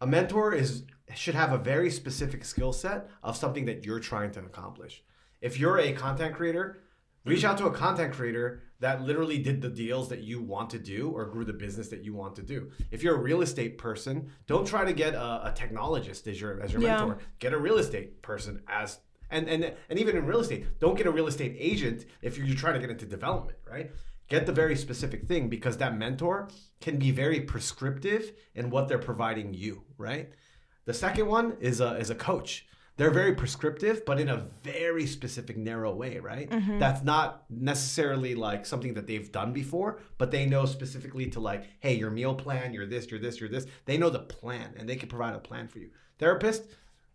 [0.01, 0.83] a mentor is
[1.15, 5.03] should have a very specific skill set of something that you're trying to accomplish.
[5.41, 6.79] If you're a content creator,
[7.25, 10.79] reach out to a content creator that literally did the deals that you want to
[10.79, 12.71] do or grew the business that you want to do.
[12.89, 16.59] If you're a real estate person, don't try to get a, a technologist as your
[16.61, 16.97] as your Yeah.
[16.97, 17.19] mentor.
[17.39, 18.99] Get a real estate person as
[19.29, 22.47] and and and even in real estate, don't get a real estate agent if you're,
[22.47, 23.91] you're trying to get into development, right?
[24.29, 26.49] Get the very specific thing because that mentor
[26.81, 30.29] can be very prescriptive in what they're providing you, right?
[30.85, 32.65] The second one is a is a coach.
[32.95, 36.47] They're very prescriptive, but in a very specific, narrow way, right?
[36.47, 36.77] Mm-hmm.
[36.77, 41.63] That's not necessarily like something that they've done before, but they know specifically to like,
[41.79, 43.65] hey, your meal plan, you're this, you're this, you're this.
[43.85, 45.89] They know the plan and they can provide a plan for you.
[46.19, 46.65] Therapist,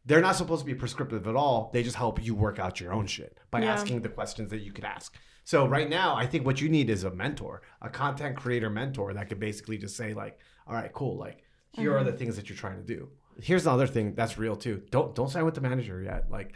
[0.04, 1.70] they're not supposed to be prescriptive at all.
[1.72, 3.72] They just help you work out your own shit by Yeah.
[3.72, 5.14] asking the questions that you could ask.
[5.48, 9.14] So right now, I think what you need is a mentor, a content creator mentor
[9.14, 11.42] that could basically just say like, all right, cool, like
[11.72, 12.18] here are the mm-hmm.
[12.18, 13.08] things that you're trying to do.
[13.40, 14.82] Here's another thing that's real too.
[14.90, 16.30] Don't don't sign with the manager yet.
[16.30, 16.52] Like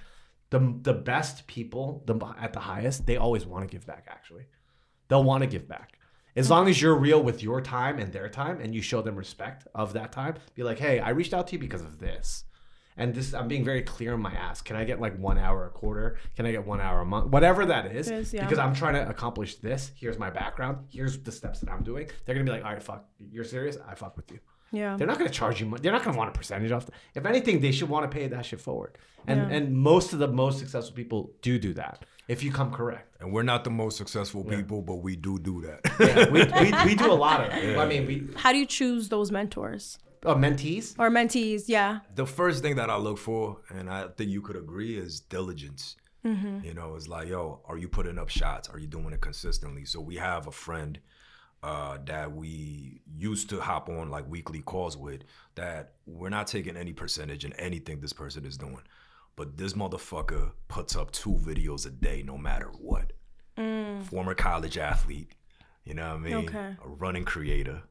[0.50, 4.08] the the best people, the at the highest, they always want to give back.
[4.10, 4.44] Actually,
[5.08, 5.98] they'll want to give back.
[6.36, 9.16] As long as you're real with your time and their time, and you show them
[9.16, 12.44] respect of that time, be like, "Hey, I reached out to you because of this."
[12.96, 14.64] And this I'm being very clear in my ask.
[14.64, 16.18] Can I get like one hour a quarter?
[16.36, 17.26] Can I get one hour a month?
[17.30, 18.42] Whatever that is, Is, yeah.
[18.44, 19.90] because I'm trying to accomplish this.
[19.94, 20.86] Here's my background.
[20.90, 22.08] Here's the steps that I'm doing.
[22.24, 23.76] They're gonna be like, all right, fuck, you're serious?
[23.88, 24.38] I fuck with you.
[24.72, 24.96] yeah.
[24.96, 25.66] They're not gonna charge you.
[25.66, 25.82] Money.
[25.82, 26.86] They're not gonna want a percentage off.
[26.86, 28.98] The, if anything, they should want to pay that shit forward.
[29.26, 29.56] And Yeah.
[29.56, 33.16] and most of the most successful people do do that if you come correct.
[33.20, 35.80] And we're not the most successful people, but we do do that.
[36.00, 37.76] Yeah, we, we, we do a lot of it.
[37.78, 40.94] I mean, we How do you choose those mentors uh, mentees.
[40.98, 41.64] or mentees?
[41.66, 42.00] Yeah.
[42.14, 45.96] the first thing that I look for, and I think you could agree, is diligence.
[46.24, 46.64] Mm-hmm.
[46.64, 48.68] You know, it's like, yo, are you putting up shots?
[48.68, 49.84] Are you doing it consistently?
[49.84, 50.98] So we have a friend
[51.62, 55.22] uh, that we used to hop on like weekly calls with.
[55.56, 58.82] That we're not taking any percentage in anything this person is doing,
[59.36, 63.12] but this motherfucker puts up two videos a day, no matter what.
[64.04, 65.32] Former college athlete,
[65.84, 66.32] you know what I mean?
[66.32, 66.48] Mm.
[66.48, 66.76] Okay.
[66.84, 67.82] A running creator,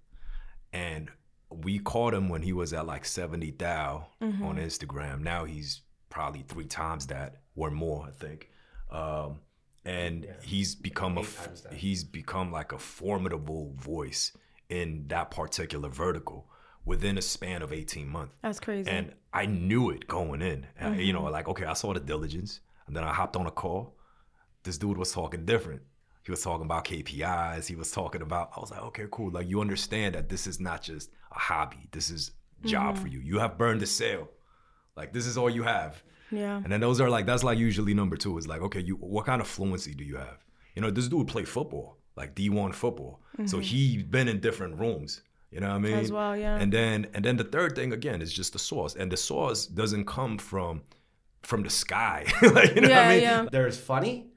[0.73, 1.09] and
[1.52, 4.43] we caught him when he was at like 70 thou Mm-hmm.
[4.43, 5.22] on Instagram.
[5.22, 8.49] Now he's probably three times that or more, I think.
[8.91, 9.39] Um,
[9.86, 11.74] and he's become a Eight f- times that.
[11.74, 14.36] he's become like a formidable voice
[14.70, 16.47] in that particular vertical
[16.86, 18.34] within a span of 18 months.
[18.41, 18.89] That's crazy.
[18.89, 20.68] And I knew it going in.
[20.82, 21.24] Uh, You Mm-hmm.
[21.24, 22.60] know, like, okay, I saw the diligence.
[22.88, 23.95] And then I hopped on a call.
[24.64, 25.82] This dude was talking different.
[26.24, 27.67] He was talking about KPIs.
[27.67, 29.32] He was talking about, I was like, okay, cool.
[29.32, 31.88] Like, you understand that this is not just a hobby.
[31.91, 32.32] This is
[32.63, 33.01] job Mm-hmm.
[33.03, 33.19] for you.
[33.22, 34.30] You have burned the sale.
[34.95, 36.03] Like, this is all you have.
[36.32, 36.57] yeah.
[36.63, 39.26] And then those are like, that's like usually number two is like, okay, you what
[39.26, 40.38] kind of fluency do you have?
[40.76, 43.19] You know, this dude played football, like D1 football.
[43.45, 45.22] So he's been in different rooms.
[45.49, 45.91] You know what I mean?
[45.93, 46.01] Mm-hmm.
[46.01, 46.57] As well, yeah.
[46.57, 48.95] And then and then the third thing again is just the sauce.
[48.95, 50.84] And the sauce doesn't come from
[51.41, 52.26] from the sky.
[52.41, 53.22] like, you know what I mean?
[53.24, 53.45] yeah.
[53.51, 54.28] There's funny,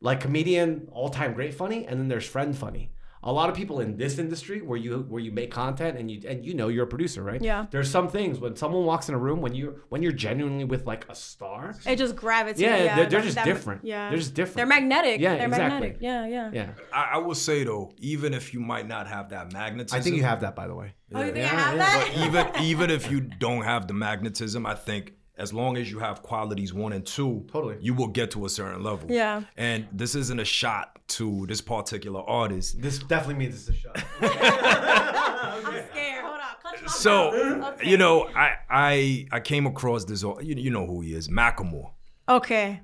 [0.00, 2.92] like comedian, all time great funny, and then there's friend funny.
[3.22, 6.20] A lot of people in this industry where you where you make content and you
[6.28, 7.42] and you know you're a producer, right?
[7.42, 7.66] Yeah.
[7.72, 10.86] There's some things when someone walks in a room when you when you're genuinely with
[10.86, 11.74] like a star.
[11.84, 12.60] It just gravitates.
[12.60, 13.84] Yeah, Yeah, they're, they're that- just that- different.
[13.84, 14.56] Yeah, they're just different.
[14.58, 15.20] They're magnetic.
[15.20, 15.70] Yeah, they're exactly.
[15.88, 15.96] magnetic.
[16.00, 16.50] Yeah, yeah.
[16.52, 20.02] yeah, I, I will say though, even if you might not have that magnetism, I
[20.02, 20.92] think you have that by the way.
[21.12, 21.98] Oh, you think Yeah, I have yeah.
[21.98, 22.12] that?
[22.14, 25.98] but even even if you don't have the magnetism, I think as long as you
[25.98, 27.76] have qualities one and two, Totally.
[27.80, 29.10] you will get to a certain level.
[29.10, 29.42] Yeah.
[29.56, 32.80] And this isn't a shot to this particular artist.
[32.80, 34.04] This definitely means it's a shot.
[34.20, 36.24] I'm scared.
[36.24, 36.88] Hold on.
[36.88, 37.32] So.
[37.72, 37.88] Okay.
[37.88, 40.22] you know, I I I came across this.
[40.22, 41.90] You, you know who he is, Macklemore,
[42.28, 42.80] Okay.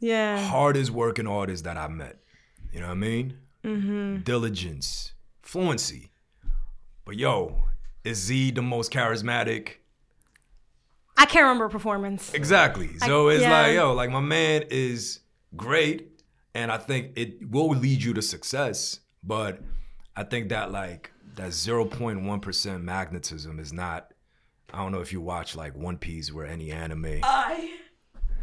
[0.00, 0.44] Yeah.
[0.48, 2.18] hardest working artist that I met.
[2.72, 3.38] You know what I mean?
[3.64, 4.22] Mm-hmm.
[4.22, 6.10] Diligence, fluency.
[7.04, 7.64] But yo,
[8.04, 9.74] is Z the most charismatic?
[11.16, 12.32] I can't remember a performance.
[12.34, 12.96] Exactly.
[12.98, 13.62] So it's yeah.
[13.62, 15.20] like, yo, like my man is
[15.56, 16.08] great,
[16.54, 19.00] and I think it will lead you to success.
[19.22, 19.60] But
[20.16, 24.12] I think that like that zero point one percent magnetism is not.
[24.72, 27.20] I don't know if you watch like One Piece or any anime.
[27.22, 27.72] I.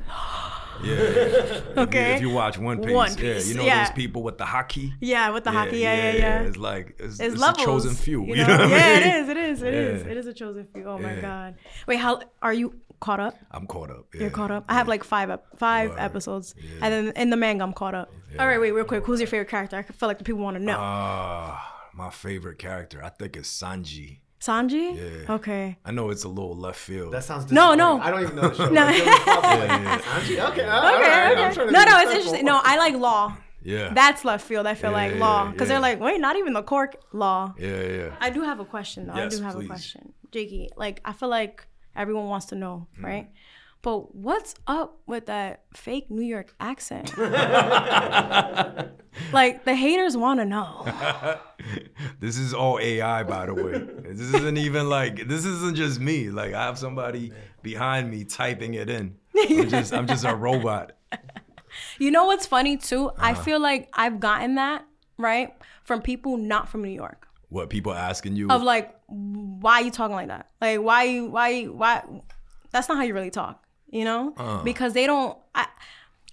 [0.82, 0.94] Yeah.
[0.94, 2.14] If you- Okay.
[2.16, 3.84] If you, watch One Piece, One yeah, you know yeah.
[3.84, 4.94] those people with the Haki.
[5.02, 5.74] Yeah, with the Haki.
[5.74, 6.42] Yeah, yeah, yeah.
[6.44, 7.62] It's like it's, It's, it's levels.
[7.62, 8.24] a chosen few.
[8.26, 8.58] You You know?
[8.58, 9.08] know, what I yeah, mean?
[9.10, 9.30] it is.
[9.30, 9.62] It is.
[9.62, 10.04] It is.
[10.06, 10.12] Yeah.
[10.12, 10.86] It is a chosen few.
[10.86, 11.56] Oh my god.
[11.86, 13.36] Wait, how are you caught up?
[13.52, 14.06] I'm caught up.
[14.14, 14.64] You're caught up.
[14.70, 16.00] I have like five five Word.
[16.00, 16.70] episodes, Yeah.
[16.84, 18.10] and then in the manga, I'm caught up.
[18.40, 19.04] All right, wait, real quick.
[19.06, 19.76] Who's your favorite character?
[19.76, 20.78] I feel like the people want to know.
[20.80, 24.20] Ah, my favorite character, I think it's Sanji.
[24.40, 24.96] Sanji.
[24.96, 25.34] yeah.
[25.36, 25.78] Okay.
[25.84, 27.14] I know it's a little left field.
[27.14, 28.00] That sounds No, no.
[28.00, 28.70] I don't even know the show.
[28.70, 28.86] No.
[28.90, 30.50] Like, it was probably Sanji?
[30.50, 31.14] Okay, all right, Okay.
[31.14, 31.54] I'm okay.
[31.56, 32.16] trying No, be no, it's respectful.
[32.16, 32.46] interesting.
[32.46, 33.38] No, I like Law.
[33.64, 33.94] yeah.
[33.94, 34.66] That's left field.
[34.66, 35.74] I feel like Yeah, Law because yeah.
[35.76, 37.54] they're like, wait, not even the cork Law.
[37.60, 38.16] yeah, yeah.
[38.22, 39.16] I do have a question though.
[39.16, 39.66] Yes, I do have please.
[39.66, 40.70] a question, Jakey.
[40.78, 43.04] Like, I feel like everyone wants to know, Mm.
[43.04, 43.28] right?
[43.82, 47.18] But what's up with that fake New York accent?
[49.34, 50.86] like the haters want to know.
[52.20, 53.80] this is all AI, by the way.
[54.14, 56.30] This isn't even like this isn't just me.
[56.30, 59.16] Like I have somebody behind me typing it in.
[59.38, 60.94] I'm just I'm just a robot.
[62.00, 63.12] You know what's funny too?
[63.18, 63.42] I Uh-huh.
[63.44, 64.86] feel like I've gotten that
[65.18, 65.54] right
[65.84, 67.28] from people not from New York.
[67.50, 68.50] What people asking you?
[68.50, 70.50] Of like, why are you talking like that?
[70.62, 72.04] Like, why you, why, you- why?
[72.72, 74.34] That's not how you really talk, you know?
[74.38, 74.64] Uh.
[74.64, 75.38] Because they don't.
[75.56, 75.68] I,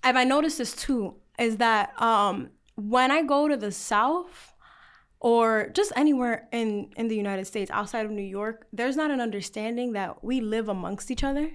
[0.03, 4.55] and I noticed this too is that um, when I go to the South
[5.21, 9.21] or just anywhere in in the United States outside of New York, there's not an
[9.21, 11.51] understanding that we live amongst each other,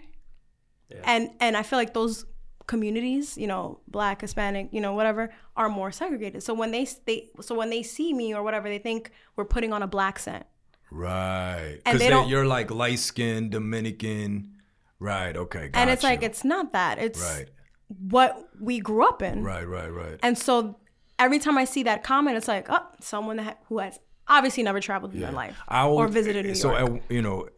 [1.03, 2.25] and and I feel like those
[2.67, 6.43] communities, you know, black, Hispanic, you know, whatever, are more segregated.
[6.43, 9.73] So when they they so when they see me or whatever, they think we're putting
[9.73, 10.45] on a black scent.
[10.89, 11.79] right.
[11.85, 14.60] Because you're like light skinned Dominican.
[15.01, 15.35] Right.
[15.35, 15.71] Okay.
[15.73, 16.99] and it's got like it's not that.
[16.99, 17.49] It's right.
[17.87, 19.43] what we grew up in.
[19.43, 19.67] Right.
[19.67, 19.89] Right.
[19.91, 20.19] Right.
[20.21, 20.77] And so
[21.17, 24.79] every time I see that comment, it's like, oh, someone that who has obviously never
[24.79, 26.91] traveled in their life I or visited New so, York.
[26.91, 27.49] uh, you know,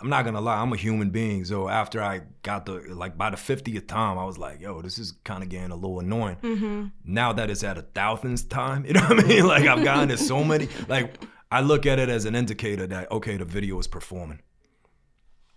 [0.00, 0.60] I'm not gonna lie.
[0.60, 1.44] I'm a human being.
[1.46, 4.98] So after I got the like by the 50th time, I was like, yo, this
[4.98, 6.36] is kind of getting a little annoying.
[6.42, 6.86] Mm-hmm.
[7.04, 9.46] Now that it's at a thousandth time, you know what I mean?
[9.46, 10.68] Like I've gotten it so many.
[10.86, 11.18] Like
[11.50, 14.40] I look at it as an indicator that okay, the video is performing.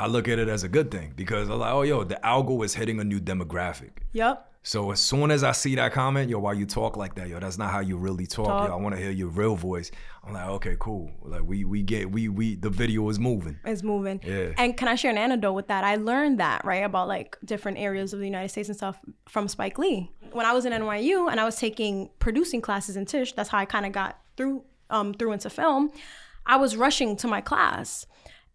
[0.03, 2.65] I look at it as a good thing because I'm like, oh, yo, the algo
[2.65, 3.91] is hitting a new demographic.
[4.11, 4.49] yep.
[4.65, 7.37] So as soon as I see that comment, yo, why you talk like that, yo,
[7.39, 8.47] that's not how you really talk.
[8.47, 8.69] Talk.
[8.69, 9.91] Yo, I want to hear your real voice.
[10.25, 11.11] I'm like, okay, cool.
[11.21, 13.59] Like we we get we we the video is moving.
[13.65, 14.21] It's moving.
[14.25, 14.53] Yeah.
[14.57, 15.83] And can I share an anecdote with that?
[15.83, 18.97] I learned that, right, about like different areas of the United States and stuff
[19.27, 20.11] from Spike Lee.
[20.31, 23.57] When I was in NYU and I was taking producing classes in Tisch, that's how
[23.57, 25.91] I kind of got through um through into film.
[26.45, 28.05] I was rushing to my class.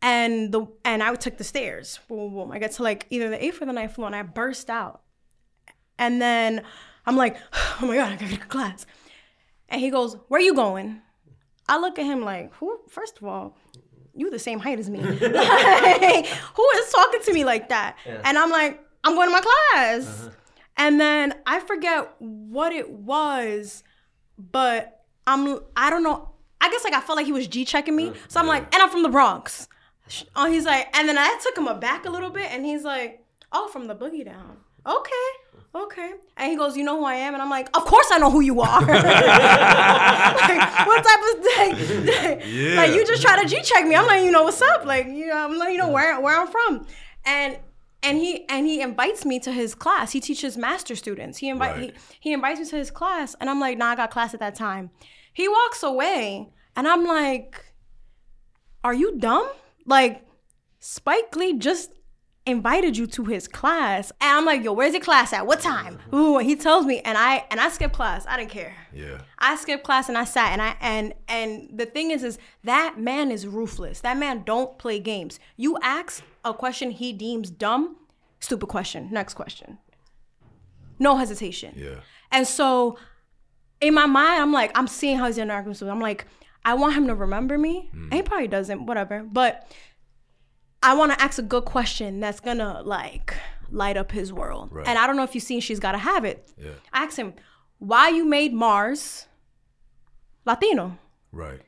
[0.01, 1.99] And the and I took the stairs.
[2.09, 2.53] Boom, boom, boom.
[2.53, 5.03] I get to like either the eighth or the ninth floor and I burst out.
[5.99, 6.63] And then
[7.07, 7.37] I'm like,
[7.83, 8.87] oh my God, I gotta get to class.
[9.69, 11.03] And he goes, Where you going?
[11.69, 13.57] I look at him like, who first of all,
[14.15, 15.01] you the same height as me.
[15.21, 17.97] Like, who is talking to me like that?
[18.25, 20.07] And I'm like, I'm going to my class.
[20.07, 20.31] Uh-huh.
[20.77, 23.83] And then I forget what it was,
[24.39, 26.31] but I'm I don't know.
[26.61, 28.09] I guess like I felt like he was G checking me.
[28.09, 28.19] Uh-huh.
[28.29, 29.69] So I'm like, and I'm from the Bronx.
[30.37, 33.25] Oh, he's like, and then I took him aback a little bit, and he's like,
[33.53, 34.57] oh, from the boogie down.
[34.87, 35.13] Okay.
[35.75, 36.13] Okay.
[36.39, 37.35] And he goes, You know who I am?
[37.35, 38.81] And I'm like, Of course I know who you are.
[38.81, 41.77] like, what type of thing?
[42.07, 42.75] Yeah.
[42.77, 43.95] Like, you just try to G check me.
[43.95, 44.85] I'm letting you know what's up.
[44.87, 46.87] Like, you know, I'm letting you know where, where I'm from.
[47.27, 47.59] And
[48.03, 50.13] and he and he invites me to his class.
[50.13, 51.37] He teaches master students.
[51.39, 51.95] He invite Right.
[52.21, 54.41] he, he invites me to his class, and I'm like, Nah, I got class at
[54.41, 54.91] that time.
[55.35, 57.63] He walks away, and I'm like,
[58.85, 59.49] Are you dumb?
[59.89, 60.25] Like,
[60.79, 61.91] Spike Lee just
[62.49, 64.11] invited you to his class.
[64.21, 65.47] And I'm like, yo, where's your class at?
[65.47, 65.99] What time?
[65.99, 66.17] Mm-hmm.
[66.17, 68.25] Ooh, and he tells me, and I and I skipped class.
[68.29, 68.75] I didn't care.
[68.93, 69.19] Yeah.
[69.39, 72.99] I skipped class and I sat and I and and the thing is is that
[72.99, 74.01] man is ruthless.
[74.01, 75.39] That man don't play games.
[75.57, 77.97] You ask a question he deems dumb,
[78.41, 79.09] stupid question.
[79.11, 79.79] Next question.
[80.99, 81.75] No hesitation.
[81.77, 82.01] Yeah.
[82.33, 82.99] And so
[83.81, 85.83] in my mind, I'm like, I'm seeing how he's interacting with.
[85.83, 86.27] I'm like,
[86.69, 87.89] I want him to remember me.
[87.95, 89.23] And he probably doesn't, whatever.
[89.23, 89.67] But
[90.83, 93.35] I want to ask a good question that's gonna like
[93.71, 94.69] light up his world.
[94.71, 94.87] Right.
[94.87, 96.47] And I don't know if you've seen She's Gotta Have It.
[96.59, 96.73] Yeah.
[96.93, 97.33] I asked him
[97.79, 99.29] why you made Mars
[100.45, 100.99] Latino,
[101.33, 101.63] Right.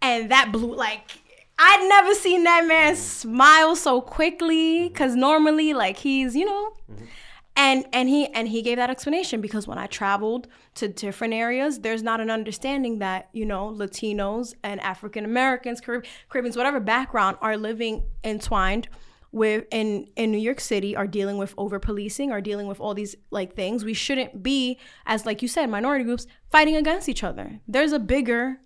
[0.00, 1.10] and that blew like.
[1.62, 3.02] I'd never seen that man mm-hmm.
[3.02, 4.88] smile so quickly mm-hmm.
[4.88, 7.04] because normally like he's you know mm-hmm.
[7.56, 11.80] And and he and he gave that explanation because when I traveled to different areas,
[11.80, 17.36] there's not an understanding that you know Latinos and African Americans, Carib- Caribbeans, whatever background,
[17.40, 18.88] are living entwined
[19.32, 22.94] with in in New York City, are dealing with over policing, are dealing with all
[22.94, 23.84] these like things.
[23.84, 27.60] We shouldn't be, as like you said, minority groups fighting against each other.
[27.66, 28.60] There's a bigger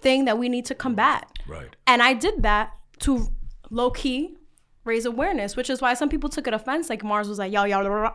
[0.00, 1.30] thing that we need to combat.
[1.46, 1.76] Right.
[1.86, 3.28] And I did that to
[3.70, 4.36] low key
[4.84, 6.90] raise awareness, which is why some people took it offense.
[6.90, 8.14] Like Mars was like, yo, yo, blah, blah, blah.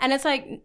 [0.00, 0.60] and it's like,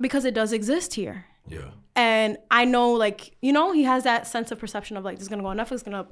[0.00, 1.26] because it does exist here.
[1.48, 1.70] Yeah.
[1.94, 5.22] And I know, like, you know, he has that sense of perception of like, this
[5.22, 6.06] is gonna go on Netflix, gonna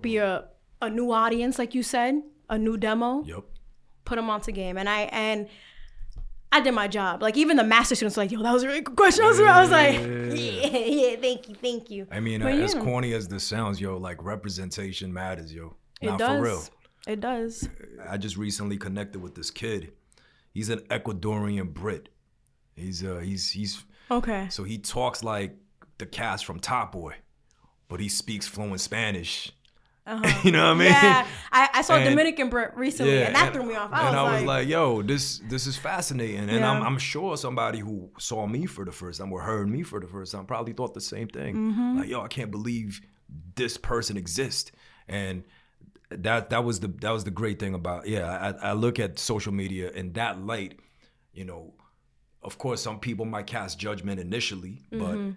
[0.00, 0.44] be a,
[0.80, 3.44] a new audience, like you said, a new demo, Yep.
[4.04, 4.76] put him onto game.
[4.78, 5.48] And I, and
[6.50, 7.22] I did my job.
[7.22, 9.24] Like, even the master students were like, yo, that was a really good question.
[9.24, 12.06] I was, I was like, yeah, yeah, thank you, thank you.
[12.10, 12.82] I mean, But uh, as yeah.
[12.82, 15.76] corny as this sounds, yo, like representation matters, yo.
[16.00, 16.38] It does.
[16.38, 16.62] for real.
[17.06, 17.68] It does.
[18.08, 19.92] I just recently connected with this kid.
[20.52, 22.08] He's an Ecuadorian Brit.
[22.76, 24.46] He's uh he's he's Okay.
[24.50, 25.56] so he talks like
[25.98, 27.14] the cast from Top Boy,
[27.88, 29.52] but he speaks fluent Spanish.
[30.42, 30.90] you know what I mean?
[30.90, 31.06] Uh-huh.
[31.06, 33.90] Yeah, I, I saw And- Dominican Brit recently, and that threw me off.
[33.92, 36.50] I and was, I was like, like, yo, this this is fascinating.
[36.50, 39.82] And I'm, I'm sure somebody who saw me for the first time or heard me
[39.84, 41.54] for the first time probably thought the same thing.
[41.54, 41.98] Mm-hmm.
[42.00, 43.00] Like, yo, I can't believe
[43.54, 44.72] this person exists.
[45.06, 45.44] And
[46.18, 48.54] that that was the that was the great thing about yeah.
[48.62, 50.78] I, I look at social media in that light.
[51.32, 51.74] You know,
[52.42, 54.98] of course, some people might cast judgment initially, Mm-hmm.
[55.30, 55.36] but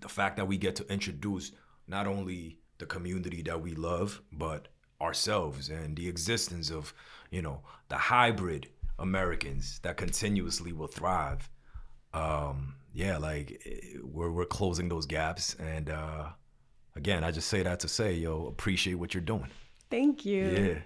[0.00, 1.52] the fact that we get to introduce
[1.86, 4.68] not only the community that we love, but
[5.00, 6.92] ourselves and the existence of,
[7.30, 11.48] you know, the hybrid Americans that continuously will thrive.
[12.14, 13.64] Um, yeah, like
[14.02, 16.26] we're we're closing those gaps, and uh,
[16.96, 19.48] again, I just say that to say, yo, appreciate what you're doing.
[19.92, 20.44] Thank you.
[20.46, 20.78] Yeah.